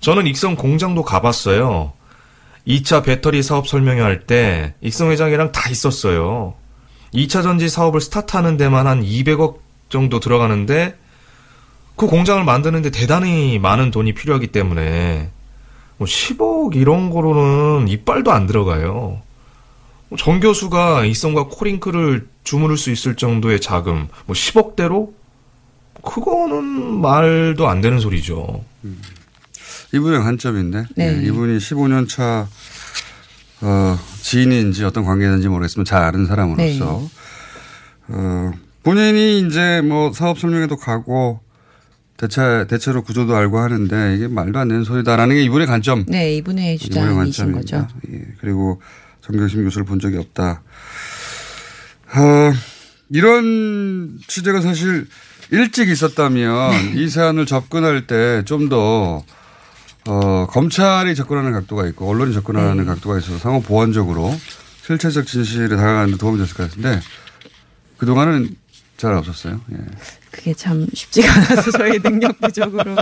저는 0.03 0.26
익성 0.26 0.57
공장도 0.57 1.05
가봤어요. 1.05 1.92
2차 2.66 3.05
배터리 3.05 3.42
사업 3.42 3.68
설명회 3.68 4.00
할 4.00 4.26
때 4.26 4.74
익성 4.80 5.11
회장이랑 5.12 5.53
다 5.53 5.70
있었어요. 5.70 6.55
2차 7.14 7.42
전지 7.42 7.68
사업을 7.68 8.00
스타트하는 8.00 8.57
데만 8.57 8.86
한 8.88 9.03
200억 9.03 9.59
정도 9.88 10.18
들어가는데 10.18 10.96
그 11.94 12.07
공장을 12.07 12.42
만드는데 12.42 12.90
대단히 12.90 13.61
많은 13.61 13.92
돈이 13.92 14.12
필요하기 14.14 14.48
때문에 14.48 15.30
뭐 15.98 16.07
10억 16.07 16.74
이런 16.74 17.11
거로는 17.11 17.86
이빨도 17.86 18.32
안 18.32 18.46
들어가요. 18.48 19.20
정 20.18 20.40
교수가 20.40 21.05
이성과 21.05 21.44
코링크를 21.48 22.26
주무를 22.42 22.76
수 22.76 22.90
있을 22.90 23.14
정도의 23.16 23.61
자금, 23.61 24.09
뭐 24.26 24.34
10억대로? 24.34 25.12
그거는 26.03 26.64
말도 27.00 27.68
안 27.68 27.80
되는 27.80 28.00
소리죠. 28.00 28.64
이분의 29.93 30.20
관점인데 30.20 30.84
네. 30.97 31.18
예, 31.18 31.26
이분이 31.26 31.59
15년 31.59 32.09
차 32.09 32.49
어, 33.61 33.99
지인인지 34.20 34.84
어떤 34.84 35.05
관계인지 35.05 35.49
모르겠지만 35.49 35.84
잘 35.84 36.03
아는 36.03 36.26
사람으로서 36.26 37.03
네. 37.03 38.14
어, 38.14 38.53
본인이 38.82 39.40
이제 39.40 39.80
뭐 39.82 40.12
사업 40.12 40.38
설명회도 40.38 40.76
가고 40.76 41.40
대체 42.16 42.66
대체로 42.68 43.03
구조도 43.03 43.34
알고 43.34 43.59
하는데 43.59 44.14
이게 44.16 44.28
말도 44.28 44.59
안 44.59 44.68
되는 44.68 44.84
소리다라는 44.84 45.34
게 45.34 45.43
이분의 45.43 45.66
관점. 45.66 46.05
네, 46.07 46.36
이분의 46.36 46.78
주장이신 46.78 47.53
거죠. 47.53 47.86
예, 48.11 48.26
그리고 48.40 48.80
정경심 49.22 49.64
교수를 49.64 49.84
본 49.84 49.99
적이 49.99 50.18
없다. 50.18 50.62
어, 52.14 52.53
이런 53.11 54.18
취재가 54.26 54.61
사실 54.61 55.07
일찍 55.51 55.88
있었다면 55.88 56.97
이 56.97 57.09
사안을 57.09 57.47
접근할 57.47 58.07
때 58.07 58.43
좀더 58.45 59.24
어, 60.07 60.46
검찰이 60.48 61.14
접근하는 61.14 61.53
각도가 61.53 61.86
있고 61.88 62.09
언론이 62.09 62.34
접근하는 62.34 62.84
각도가 62.84 63.18
있어서 63.18 63.38
상호 63.38 63.61
보완적으로 63.61 64.34
실체적 64.84 65.26
진실에 65.26 65.68
다가가는 65.68 66.12
데 66.12 66.18
도움이 66.18 66.38
됐을 66.38 66.57
것 66.57 66.68
같은데 66.68 67.00
그동안은 67.98 68.57
잘 68.96 69.14
없었어요. 69.14 69.61
예. 69.72 69.76
그게 70.30 70.55
참 70.55 70.86
쉽지가 70.92 71.32
않아서 71.32 71.70
저희 71.72 71.98
능력 71.98 72.40
부족으로 72.40 72.96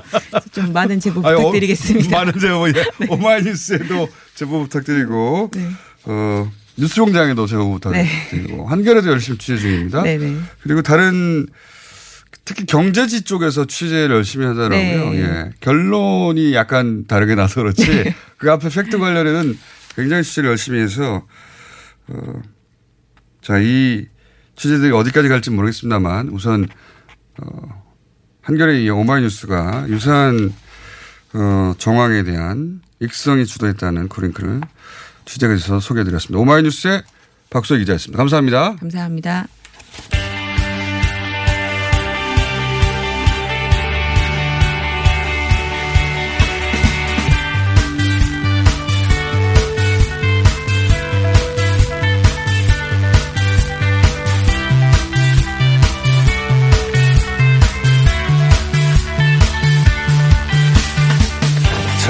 좀 0.52 0.72
많은 0.72 0.98
제보 0.98 1.20
어, 1.20 1.36
부탁드리겠습니다. 1.36 2.10
많은 2.10 2.38
제보, 2.38 2.68
예. 2.68 2.72
오마이뉴스에도 3.08 4.08
제보 4.34 4.62
부탁드리고, 4.62 5.50
어, 6.04 6.52
뉴스공장에도 6.76 7.46
제보 7.46 7.70
부탁드리고, 7.72 8.66
한겨레도 8.66 9.10
열심히 9.10 9.38
취재 9.38 9.58
중입니다. 9.58 10.02
네네. 10.02 10.38
그리고 10.62 10.82
다른, 10.82 11.46
특히 12.50 12.66
경제지 12.66 13.22
쪽에서 13.22 13.64
취재를 13.64 14.16
열심히 14.16 14.44
하더라고요. 14.44 15.10
네. 15.10 15.20
예. 15.20 15.50
결론이 15.60 16.52
약간 16.52 17.06
다르게 17.06 17.36
나서 17.36 17.62
그렇지, 17.62 18.12
그 18.38 18.50
앞에 18.50 18.68
팩트 18.68 18.98
관련해는 18.98 19.56
굉장히 19.94 20.24
취재를 20.24 20.50
열심히 20.50 20.80
해서, 20.80 21.24
어, 22.08 22.42
자, 23.40 23.60
이 23.60 24.04
취재들이 24.56 24.90
어디까지 24.90 25.28
갈지 25.28 25.50
모르겠습니다만, 25.50 26.30
우선, 26.30 26.66
어, 27.40 27.84
한겨레 28.42 28.82
이 28.82 28.90
오마이뉴스가 28.90 29.86
유사한 29.88 30.52
어, 31.32 31.74
정황에 31.78 32.24
대한 32.24 32.80
익성이 32.98 33.46
주도했다는 33.46 34.08
코링크를 34.08 34.60
취재가 35.24 35.54
있어서 35.54 35.78
소개해드렸습니다. 35.78 36.40
오마이뉴스의 36.40 37.04
박소희 37.50 37.78
기자였습니다. 37.78 38.18
감사합니다. 38.18 38.74
감사합니다. 38.74 39.46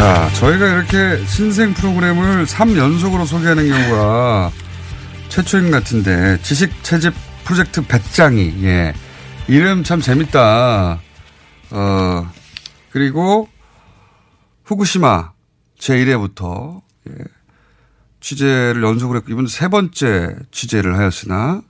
자, 0.00 0.30
저희가 0.32 0.66
이렇게 0.66 1.22
신생 1.26 1.74
프로그램을 1.74 2.46
3연속으로 2.46 3.26
소개하는 3.26 3.68
경우가 3.68 4.50
최초인 5.28 5.70
것 5.70 5.72
같은데 5.72 6.40
지식 6.40 6.72
채집 6.82 7.12
프로젝트 7.44 7.86
배짱이 7.86 8.62
예. 8.62 8.94
이름 9.46 9.84
참 9.84 10.00
재밌다. 10.00 11.02
어, 11.72 12.32
그리고 12.88 13.50
후쿠시마 14.64 15.32
제1회부터 15.78 16.80
예. 17.10 17.14
취재를 18.20 18.82
연속으로 18.82 19.18
했고 19.18 19.30
이번 19.32 19.48
세 19.48 19.68
번째 19.68 20.34
취재를 20.50 20.96
하였으나 20.96 21.60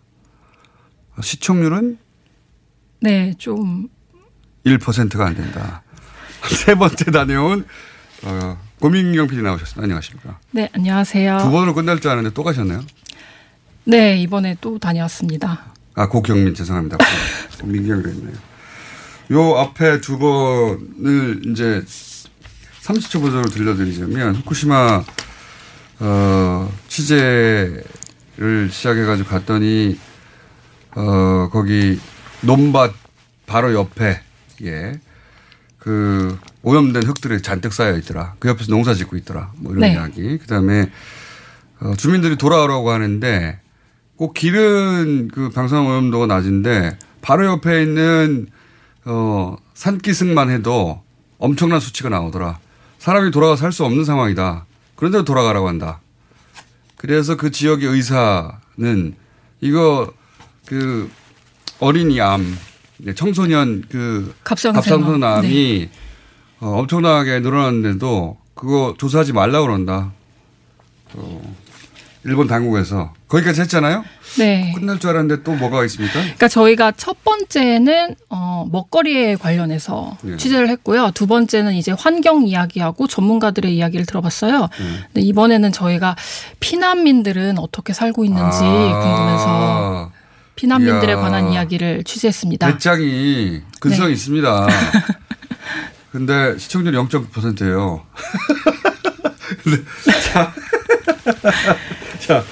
시청률은 1.21 1.99
네, 3.01 3.35
좀 3.39 3.89
1%가 4.65 5.27
안 5.27 5.35
된다. 5.35 5.83
세 6.47 6.77
번째 6.77 7.11
다녀온 7.11 7.67
어, 8.23 8.59
고민경 8.81 9.29
PD 9.29 9.43
나오셨습니다. 9.43 9.83
안녕하십니까. 9.83 10.39
네, 10.51 10.69
안녕하세요. 10.75 11.39
두 11.39 11.51
번으로 11.51 11.75
끝날 11.75 12.01
줄 12.01 12.11
알았는데 12.11 12.35
또 12.35 12.43
가셨네요. 12.45 12.83
네, 13.85 14.17
이번에 14.19 14.57
또 14.61 14.79
다녀왔습니다. 14.79 15.73
아, 15.95 16.09
고경민 16.09 16.55
죄송합니다. 16.55 16.99
민경이 17.65 18.03
그랬네요. 18.03 18.35
요 19.33 19.57
앞에 19.59 20.01
두 20.01 20.19
번을 20.19 21.43
이제 21.47 21.83
30초 22.83 23.21
버전으로 23.23 23.49
들려드리자면 23.49 24.35
후쿠시마 24.37 25.05
어, 26.01 26.73
취재를 26.89 27.85
시작해가지고 28.71 29.29
갔더니 29.29 29.99
어, 30.97 31.49
거기 31.53 32.01
논밭 32.41 32.93
바로 33.47 33.75
옆에 33.75 34.21
예. 34.63 35.01
그 35.79 36.39
오염된 36.63 37.05
흙들이 37.05 37.41
잔뜩 37.43 37.73
쌓여 37.73 37.97
있더라. 37.99 38.35
그 38.39 38.49
옆에서 38.49 38.71
농사 38.71 38.95
짓고 38.95 39.17
있더라. 39.17 39.53
뭐 39.57 39.73
이런 39.73 39.81
네. 39.81 39.93
이야기. 39.95 40.39
그다음에 40.39 40.91
어, 41.81 41.95
주민들이 41.97 42.37
돌아오라고 42.37 42.91
하는데 42.91 43.59
꼭 44.17 44.35
길은 44.35 45.29
그 45.33 45.49
방사능 45.51 45.87
오염도가 45.87 46.27
낮은데 46.27 46.99
바로 47.23 47.47
옆에 47.47 47.83
있는 47.83 48.49
어, 49.07 49.57
산기슭만 49.75 50.51
해도 50.51 51.03
엄청난 51.39 51.81
수치가 51.81 52.11
나오더라. 52.11 52.59
사람이 52.99 53.31
돌아가 53.31 53.57
살 53.57 53.73
수 53.73 53.85
없는 53.87 54.05
상황이다. 54.05 54.67
그런데도 54.97 55.25
돌아가라고 55.25 55.69
한다. 55.69 56.01
그래서 56.99 57.37
그 57.39 57.51
지역의 57.51 57.89
의사는 57.89 59.15
이거 59.63 60.13
그 60.67 61.11
어린이 61.79 62.21
암, 62.21 62.59
네, 62.99 63.15
청소년 63.15 63.83
그 63.89 64.35
갑상선암. 64.45 64.83
갑상선암이 64.83 65.89
어, 66.61 66.79
엄청나게 66.79 67.41
늘어났는데도 67.41 68.37
그거 68.55 68.95
조사하지 68.99 69.33
말라 69.33 69.63
그런다. 69.63 70.13
어, 71.15 71.55
일본 72.25 72.47
당국에서 72.47 73.15
거기까지 73.29 73.63
했잖아요. 73.63 74.05
네. 74.39 74.73
끝날 74.77 74.99
줄 74.99 75.11
알았는데 75.11 75.43
또 75.43 75.53
뭐가 75.55 75.85
있습니까? 75.87 76.21
그러니까 76.21 76.49
저희가 76.49 76.93
첫 76.93 77.25
번째는 77.25 78.15
어, 78.29 78.67
먹거리에 78.71 79.37
관련해서 79.37 80.19
네. 80.21 80.37
취재를 80.37 80.69
했고요. 80.69 81.13
두 81.15 81.27
번째는 81.27 81.73
이제 81.75 81.93
환경 81.93 82.47
이야기하고 82.47 83.07
전문가들의 83.07 83.75
이야기를 83.75 84.05
들어봤어요. 84.05 84.61
네. 84.61 84.69
근데 85.07 85.21
이번에는 85.23 85.73
저희가 85.73 86.15
피난민들은 86.61 87.59
어떻게 87.59 87.95
살고 87.95 88.27
있는지 88.27 88.59
궁금해서 88.61 90.13
피난민들에 90.57 91.15
아. 91.15 91.17
이야. 91.17 91.23
관한 91.23 91.53
이야기를 91.53 92.05
취재했습니다. 92.05 92.67
배짱이 92.67 93.63
근성이 93.81 94.09
네. 94.09 94.13
있습니다. 94.13 94.67
근데 96.13 96.59
시청률 96.59 96.95
0.9%예요. 96.95 98.05
근데 99.63 99.83
자, 100.33 100.53
자 102.21 102.45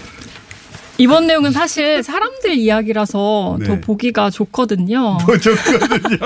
이번 0.98 1.26
내용은 1.26 1.52
사실 1.52 2.02
사람들 2.02 2.54
이야기라서 2.54 3.56
네. 3.60 3.66
더 3.66 3.80
보기가 3.80 4.30
좋거든요. 4.30 5.18
뭐 5.26 5.38
좋거든요. 5.38 6.18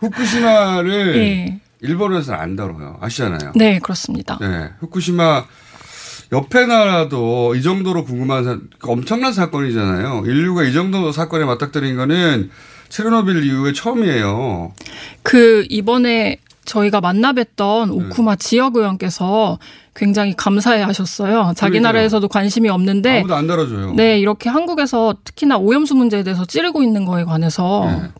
후쿠시마를 0.00 1.16
예. 1.16 1.60
일본에서는 1.80 2.38
안 2.38 2.56
다뤄요. 2.56 2.98
아시잖아요. 3.00 3.52
네, 3.54 3.78
그렇습니다. 3.78 4.38
네. 4.40 4.70
후쿠시마 4.80 5.44
옆에 6.32 6.64
나라도 6.64 7.54
이 7.54 7.62
정도로 7.62 8.04
궁금한 8.04 8.44
사, 8.44 8.58
엄청난 8.84 9.34
사건이잖아요. 9.34 10.24
인류가 10.24 10.64
이 10.64 10.72
정도 10.72 11.12
사건에 11.12 11.44
맞닥뜨린 11.44 11.96
거는 11.96 12.50
체르노빌 12.92 13.42
이후에 13.46 13.72
처음이에요. 13.72 14.74
그 15.22 15.64
이번에 15.70 16.36
저희가 16.66 17.00
만나 17.00 17.32
뵀던 17.32 17.86
네. 17.88 18.04
오쿠마 18.04 18.36
지역 18.36 18.76
의원께서 18.76 19.58
굉장히 19.96 20.34
감사해 20.36 20.82
하셨어요. 20.82 21.54
자기 21.56 21.72
그러니까요. 21.72 21.80
나라에서도 21.80 22.28
관심이 22.28 22.68
없는데 22.68 23.20
아무도 23.20 23.34
안 23.34 23.46
다뤄줘요. 23.46 23.94
네, 23.94 24.18
이렇게 24.18 24.50
한국에서 24.50 25.14
특히나 25.24 25.56
오염수 25.56 25.94
문제에 25.94 26.22
대해서 26.22 26.44
찌르고 26.44 26.82
있는 26.82 27.06
거에 27.06 27.24
관해서 27.24 28.10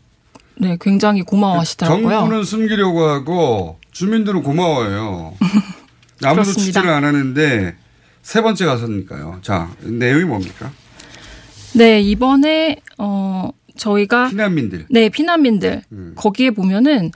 네, 0.56 0.78
굉장히 0.80 1.20
고마워 1.20 1.58
하시더라고요. 1.58 2.08
정부는 2.08 2.44
숨기려고 2.44 3.04
하고 3.04 3.78
주민들은 3.90 4.42
고마워해요. 4.42 5.34
아무도. 6.24 6.50
취재를 6.50 6.88
안 6.88 7.04
하는데 7.04 7.74
세 8.22 8.40
번째 8.40 8.64
가서니까요. 8.64 9.40
자, 9.42 9.68
내용이 9.82 10.24
뭡니까? 10.24 10.70
네, 11.74 12.00
이번에 12.00 12.76
어 12.96 13.50
저희가 13.76 14.28
피난민들. 14.28 14.86
네, 14.90 15.08
피난민들. 15.08 15.82
음. 15.92 16.12
거기에 16.16 16.50
보면은 16.50 17.10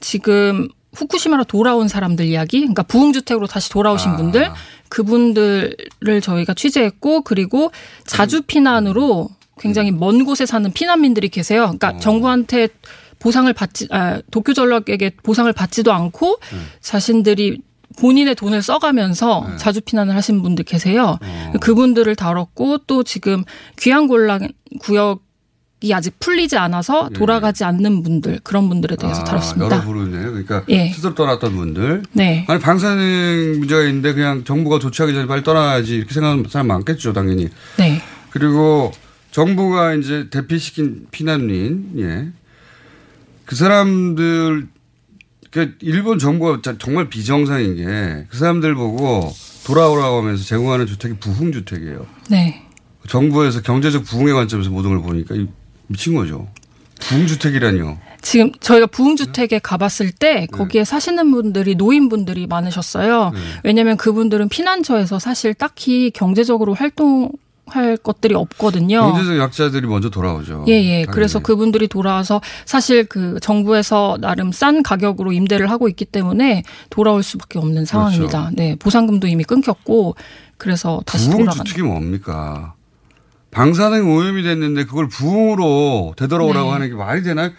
지금 0.00 0.68
후쿠시마로 0.94 1.44
돌아온 1.44 1.88
사람들 1.88 2.24
이야기, 2.24 2.60
그러니까 2.60 2.82
부흥주택으로 2.82 3.46
다시 3.46 3.70
돌아오신 3.70 4.12
아. 4.12 4.16
분들, 4.16 4.50
그분들을 4.88 6.20
저희가 6.22 6.54
취재했고, 6.54 7.22
그리고 7.22 7.70
자주 8.06 8.42
피난으로 8.42 9.28
굉장히 9.58 9.90
먼 9.90 10.24
곳에 10.24 10.46
사는 10.46 10.70
피난민들이 10.72 11.28
계세요. 11.28 11.62
그러니까 11.62 11.90
어. 11.90 11.98
정부한테 11.98 12.68
보상을 13.18 13.50
받지, 13.52 13.88
아, 13.90 14.20
도쿄 14.30 14.52
전력에게 14.52 15.10
보상을 15.22 15.50
받지도 15.52 15.92
않고 15.92 16.38
네. 16.52 16.58
자신들이 16.80 17.62
본인의 17.98 18.34
돈을 18.34 18.62
써가면서 18.62 19.46
네. 19.48 19.56
자주 19.56 19.80
피난을 19.80 20.14
하신 20.14 20.42
분들 20.42 20.64
계세요. 20.64 21.18
어. 21.22 21.52
그분들을 21.60 22.14
다뤘고 22.14 22.78
또 22.86 23.02
지금 23.02 23.44
귀환곤란 23.78 24.48
구역 24.80 25.25
이 25.82 25.92
아직 25.92 26.18
풀리지 26.18 26.56
않아서 26.56 27.10
돌아가지 27.10 27.62
않는 27.64 28.02
분들 28.02 28.40
그런 28.42 28.68
분들에 28.68 28.96
대해서 28.96 29.20
예. 29.20 29.22
아, 29.22 29.24
다뤘습니다. 29.24 29.76
여러 29.76 29.84
부류네요. 29.84 30.30
그러니까 30.30 30.62
예. 30.70 30.90
스스로 30.90 31.14
떠났던 31.14 31.54
분들. 31.54 32.02
네. 32.12 32.46
아니 32.48 32.58
방사능 32.60 33.56
문제가 33.58 33.82
있는데 33.82 34.14
그냥 34.14 34.44
정부가 34.44 34.78
조치하기 34.78 35.12
전에 35.12 35.26
빨리 35.26 35.42
떠나야지 35.44 35.96
이렇게 35.96 36.14
생각하는 36.14 36.44
사람 36.48 36.68
많겠죠, 36.68 37.12
당연히. 37.12 37.50
네. 37.76 38.00
그리고 38.30 38.90
정부가 39.32 39.92
이제 39.94 40.28
대피시킨 40.30 41.08
피난민, 41.10 41.90
예. 41.98 42.28
그 43.44 43.54
사람들, 43.54 44.68
그 45.50 45.74
일본 45.82 46.18
정부가 46.18 46.60
자- 46.62 46.76
정말 46.78 47.08
비정상인 47.10 47.76
게 47.76 48.26
그 48.30 48.38
사람들 48.38 48.74
보고 48.74 49.30
돌아오라고 49.66 50.18
하면서 50.22 50.42
제공하는 50.42 50.86
주택이 50.86 51.16
부흥 51.20 51.52
주택이에요. 51.52 52.06
네. 52.30 52.62
정부에서 53.08 53.60
경제적 53.60 54.04
부흥의 54.04 54.32
관점에서 54.34 54.70
모든 54.70 54.90
걸 54.90 55.02
보니까 55.02 55.34
이- 55.34 55.48
미친 55.86 56.14
거죠. 56.14 56.48
부흥주택이라뇨. 56.98 57.98
지금 58.22 58.52
저희가 58.60 58.86
부흥주택에 58.86 59.58
가봤을 59.60 60.10
때 60.18 60.46
거기에 60.50 60.84
사시는 60.84 61.30
분들이 61.30 61.74
노인분들이 61.74 62.46
많으셨어요. 62.46 63.32
왜냐하면 63.62 63.96
그분들은 63.96 64.48
피난처에서 64.48 65.18
사실 65.18 65.54
딱히 65.54 66.10
경제적으로 66.10 66.74
활동 66.74 67.30
할 67.68 67.96
것들이 67.96 68.34
없거든요. 68.34 69.00
경제적 69.00 69.38
약자들이 69.38 69.88
먼저 69.88 70.08
돌아오죠. 70.08 70.64
예, 70.68 70.72
예. 70.72 70.88
당연히. 70.88 71.06
그래서 71.06 71.40
그분들이 71.40 71.88
돌아와서 71.88 72.40
사실 72.64 73.04
그 73.04 73.40
정부에서 73.40 74.18
나름 74.20 74.52
싼 74.52 74.84
가격으로 74.84 75.32
임대를 75.32 75.68
하고 75.68 75.88
있기 75.88 76.04
때문에 76.04 76.62
돌아올 76.90 77.24
수밖에 77.24 77.58
없는 77.58 77.84
상황입니다. 77.84 78.38
그렇죠. 78.38 78.56
네. 78.56 78.76
보상금도 78.76 79.26
이미 79.26 79.42
끊겼고 79.42 80.14
그래서 80.58 81.02
다시 81.06 81.26
돌아가는. 81.26 81.52
부흥주택이 81.52 81.82
뭡니까? 81.82 82.74
방사능 83.56 84.14
오염이 84.14 84.42
됐는데 84.42 84.84
그걸 84.84 85.08
부흥으로 85.08 86.12
되돌아오라고 86.18 86.66
네. 86.66 86.72
하는 86.74 86.88
게 86.90 86.94
말이 86.94 87.22
되나요? 87.22 87.52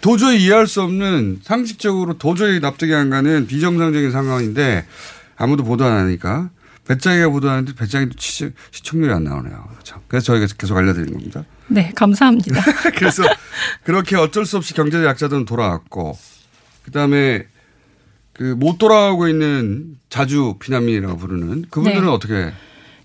도저히 0.00 0.40
이해할 0.44 0.68
수 0.68 0.82
없는 0.82 1.40
상식적으로 1.42 2.16
도저히 2.16 2.60
납득이 2.60 2.94
안 2.94 3.10
가는 3.10 3.48
비정상적인 3.48 4.12
상황인데 4.12 4.86
아무도 5.36 5.64
보도 5.64 5.84
안 5.84 5.96
하니까 5.98 6.50
배짱이가 6.86 7.30
보도하는데 7.30 7.74
배짱이도 7.74 8.12
시- 8.20 8.52
시청률이 8.70 9.12
안 9.12 9.24
나오네요. 9.24 9.64
그렇죠. 9.72 10.00
그래서 10.06 10.26
저희가 10.26 10.46
계속 10.56 10.76
알려드리는 10.76 11.12
겁니다. 11.12 11.42
네, 11.66 11.90
감사합니다. 11.96 12.62
그래서 12.96 13.24
그렇게 13.82 14.14
어쩔 14.14 14.46
수 14.46 14.56
없이 14.58 14.74
경제적 14.74 15.04
약자들은 15.06 15.44
돌아왔고 15.44 16.16
그다음에 16.84 17.46
그 18.32 18.54
못 18.54 18.78
돌아오고 18.78 19.26
있는 19.26 19.96
자주 20.08 20.54
피난민이라고 20.60 21.16
부르는 21.16 21.64
그분들은 21.70 22.04
네. 22.06 22.12
어떻게 22.12 22.52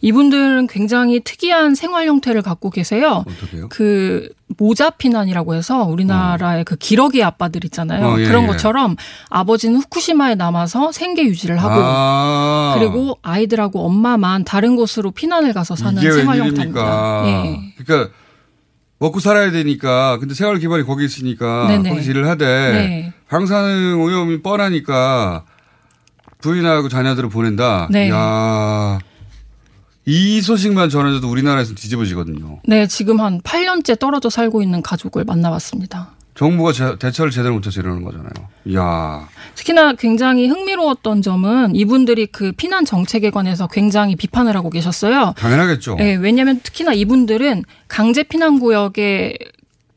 이분들은 0.01 0.67
굉장히 0.67 1.19
특이한 1.23 1.75
생활 1.75 2.07
형태를 2.07 2.41
갖고 2.41 2.69
계세요. 2.69 3.23
어떻게요? 3.27 3.69
그 3.69 4.29
모자 4.57 4.89
피난이라고 4.89 5.55
해서 5.55 5.83
우리나라의 5.83 6.65
그 6.65 6.75
기러기 6.75 7.23
아빠들 7.23 7.63
있잖아요. 7.65 8.05
어, 8.05 8.19
예, 8.19 8.25
그런 8.25 8.43
예. 8.43 8.47
것처럼 8.47 8.95
아버지는 9.29 9.77
후쿠시마에 9.77 10.35
남아서 10.35 10.91
생계 10.91 11.23
유지를 11.23 11.57
하고 11.57 11.75
아. 11.75 12.75
그리고 12.77 13.17
아이들하고 13.21 13.85
엄마만 13.85 14.43
다른 14.43 14.75
곳으로 14.75 15.11
피난을 15.11 15.53
가서 15.53 15.75
사는 15.75 16.01
생활? 16.01 16.39
형태입니다. 16.39 17.23
예. 17.25 17.73
그러니까 17.77 18.11
먹고 18.97 19.19
살아야 19.19 19.51
되니까 19.51 20.17
근데 20.19 20.33
생활 20.33 20.57
기반이 20.57 20.83
거기 20.83 21.05
있으니까 21.05 21.67
네네. 21.67 21.89
거기서 21.89 22.11
일을 22.11 22.27
하되 22.27 22.45
네. 22.45 23.13
방사능 23.29 24.01
오염이 24.01 24.41
뻔하니까 24.41 25.45
부인하고 26.39 26.89
자녀들을 26.89 27.29
보낸다. 27.29 27.87
네. 27.91 28.09
야. 28.09 28.99
이 30.05 30.41
소식만 30.41 30.89
전해져도 30.89 31.29
우리나라에서 31.29 31.75
뒤집어지거든요. 31.75 32.59
네, 32.65 32.87
지금 32.87 33.19
한 33.19 33.39
8년째 33.41 33.99
떨어져 33.99 34.29
살고 34.29 34.63
있는 34.63 34.81
가족을 34.81 35.23
만나봤습니다. 35.25 36.11
정부가 36.33 36.71
제- 36.71 36.97
대처를 36.97 37.29
제대로 37.31 37.53
못해서 37.53 37.81
이러는 37.81 38.03
거잖아요. 38.03 38.31
이야. 38.65 39.27
특히나 39.53 39.93
굉장히 39.93 40.47
흥미로웠던 40.47 41.21
점은 41.21 41.75
이분들이 41.75 42.25
그 42.27 42.51
피난 42.53 42.85
정책에 42.85 43.29
관해서 43.29 43.67
굉장히 43.67 44.15
비판을 44.15 44.55
하고 44.55 44.69
계셨어요. 44.69 45.33
당연하겠죠. 45.37 45.95
네, 45.95 46.15
왜냐하면 46.15 46.61
특히나 46.63 46.93
이분들은 46.93 47.63
강제 47.87 48.23
피난 48.23 48.59
구역에 48.59 49.37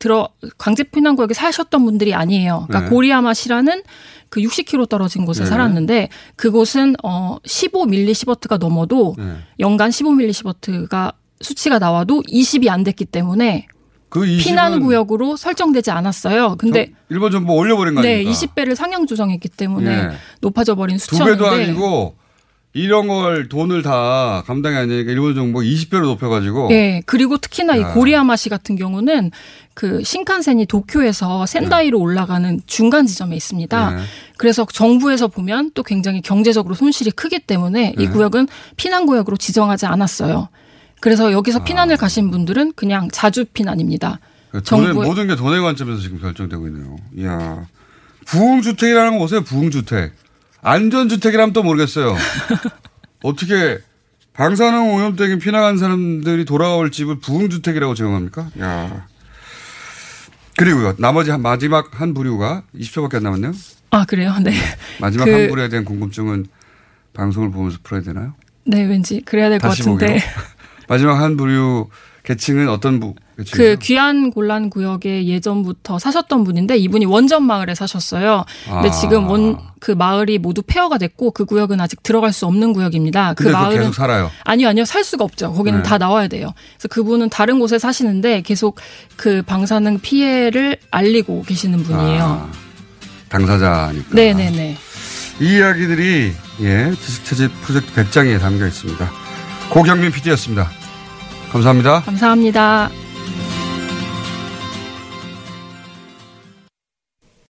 들어 0.05 0.29
강제 0.59 0.83
피난 0.83 1.15
구역에 1.15 1.33
사셨던 1.33 1.83
분들이 1.83 2.13
아니에요. 2.13 2.65
그러니까 2.67 2.81
네. 2.81 2.95
고리야마시라는 2.95 3.81
그 4.29 4.39
60km 4.39 4.87
떨어진 4.87 5.25
곳에 5.25 5.43
네. 5.43 5.49
살았는데 5.49 6.09
그곳은 6.35 6.95
어 7.03 7.37
15밀리시버트가 7.43 8.59
넘어도 8.59 9.15
네. 9.17 9.33
연간 9.59 9.89
15밀리시버트가 9.89 11.15
수치가 11.41 11.79
나와도 11.79 12.21
20이 12.21 12.69
안 12.69 12.83
됐기 12.83 13.05
때문에 13.05 13.65
그 14.09 14.19
20은 14.21 14.43
피난 14.43 14.79
구역으로 14.79 15.37
설정되지 15.37 15.89
않았어요. 15.89 16.57
근데 16.59 16.91
일본 17.09 17.31
정부 17.31 17.53
가 17.53 17.53
올려버린 17.53 17.95
거 17.95 18.01
네, 18.01 18.17
아닙니까? 18.17 18.39
20배를 18.39 18.75
상향 18.75 19.07
조정했기 19.07 19.49
때문에 19.49 19.91
예. 19.91 20.09
높아져 20.39 20.75
버린 20.75 20.97
두 20.97 21.17
배도 21.17 21.31
수치였는데 21.31 21.63
아니고 21.63 22.15
이런 22.75 23.07
걸 23.07 23.47
돈을 23.47 23.83
다 23.83 24.43
감당이 24.45 24.75
안 24.75 24.89
되니까 24.89 25.09
일본 25.09 25.33
정부가 25.33 25.63
20배로 25.63 26.01
높여가지고 26.01 26.67
네, 26.67 27.01
그리고 27.05 27.37
특히나 27.37 27.77
이 27.77 27.81
야. 27.81 27.93
고리야마시 27.93 28.49
같은 28.49 28.75
경우는 28.75 29.31
그 29.73 30.03
신칸센이 30.03 30.65
도쿄에서 30.65 31.45
센다이로 31.45 31.97
올라가는 31.97 32.59
중간 32.65 33.07
지점에 33.07 33.33
있습니다. 33.37 33.91
네. 33.91 34.01
그래서 34.37 34.67
정부에서 34.69 35.29
보면 35.29 35.71
또 35.73 35.83
굉장히 35.83 36.21
경제적으로 36.21 36.75
손실이 36.75 37.11
크기 37.11 37.39
때문에 37.39 37.93
이 37.97 38.07
네. 38.07 38.09
구역은 38.09 38.49
피난 38.75 39.05
구역으로 39.05 39.37
지정하지 39.37 39.85
않았어요. 39.85 40.49
그래서 40.99 41.31
여기서 41.31 41.63
피난을 41.63 41.95
가신 41.95 42.29
분들은 42.29 42.73
그냥 42.75 43.07
자주 43.09 43.45
피난입니다. 43.45 44.19
그러니까 44.51 44.75
정부의- 44.75 45.05
모든 45.05 45.27
게 45.27 45.37
돈의 45.37 45.61
관점에서 45.61 46.01
지금 46.01 46.19
결정되고 46.19 46.67
있네요. 46.67 46.97
이야. 47.17 47.67
부흥주택이라는 48.25 49.13
거 49.13 49.19
보세요, 49.19 49.41
부흥주택. 49.45 50.24
안전주택이라면 50.65 51.53
또 51.53 51.61
모르겠어요. 51.61 52.15
어떻게 53.23 53.77
방사능 54.33 54.95
오염 54.95 55.15
때문에 55.15 55.37
피난간 55.37 55.77
사람들이 55.77 56.43
돌아올 56.45 56.91
집을 56.91 57.19
부흥주택이라고 57.19 57.93
제공합니까? 57.93 58.49
야. 58.59 59.05
그리고요, 60.57 60.95
나머지 60.97 61.29
한, 61.29 61.41
마지막 61.43 62.01
한 62.01 62.13
부류가 62.15 62.63
20초밖에 62.75 63.15
안 63.17 63.23
남았네요. 63.23 63.51
아 63.91 64.05
그래요? 64.05 64.33
네. 64.41 64.53
마지막 64.99 65.25
그- 65.25 65.31
한 65.33 65.47
부류에 65.49 65.69
대한 65.69 65.85
궁금증은 65.85 66.47
방송을 67.13 67.51
보면서 67.51 67.77
풀어야 67.83 68.01
되나요? 68.01 68.33
네, 68.65 68.83
왠지 68.83 69.21
그래야 69.21 69.49
될 69.49 69.59
것 69.59 69.69
같은데. 69.69 70.19
마지막 70.89 71.19
한 71.21 71.37
부류 71.37 71.89
계층은 72.25 72.69
어떤 72.69 72.99
부, 72.99 73.13
계층이죠? 73.37 73.55
그 73.57 73.77
귀한 73.81 74.31
곤란 74.31 74.69
구역에 74.69 75.25
예전부터 75.25 75.99
사셨던 75.99 76.43
분인데 76.43 76.77
이분이 76.77 77.05
원전 77.05 77.43
마을에 77.43 77.75
사셨어요. 77.75 78.45
근데 78.67 78.89
아. 78.89 78.91
지금 78.91 79.27
원 79.29 79.57
그 79.85 79.91
마을이 79.91 80.39
모두 80.39 80.63
폐허가 80.65 80.97
됐고 80.97 81.29
그 81.29 81.45
구역은 81.45 81.79
아직 81.79 82.01
들어갈 82.01 82.33
수 82.33 82.47
없는 82.47 82.73
구역입니다. 82.73 83.35
그 83.35 83.49
마을은 83.49 83.77
계속 83.77 83.93
살아요. 83.93 84.31
아니요, 84.43 84.69
아니요. 84.69 84.83
살 84.83 85.03
수가 85.03 85.23
없죠. 85.23 85.53
거기는 85.53 85.83
네. 85.83 85.87
다 85.87 85.99
나와야 85.99 86.27
돼요. 86.27 86.55
그래서 86.75 86.87
그분은 86.87 87.29
다른 87.29 87.59
곳에 87.59 87.77
사시는데 87.77 88.41
계속 88.41 88.79
그 89.15 89.43
방사능 89.43 89.99
피해를 89.99 90.77
알리고 90.89 91.43
계시는 91.43 91.83
분이에요. 91.83 92.23
아, 92.23 92.51
당사자니까. 93.29 94.15
네, 94.15 94.33
네, 94.33 94.49
네. 94.49 94.75
이 95.39 95.57
이야기들이 95.57 96.33
예 96.61 96.91
지식체제 96.99 97.49
프로젝트 97.61 97.93
100장에 97.93 98.39
담겨 98.39 98.65
있습니다. 98.65 99.11
고경민 99.69 100.11
PD였습니다. 100.11 100.67
감사합니다. 101.55 102.01
감사합니다. 102.01 103.04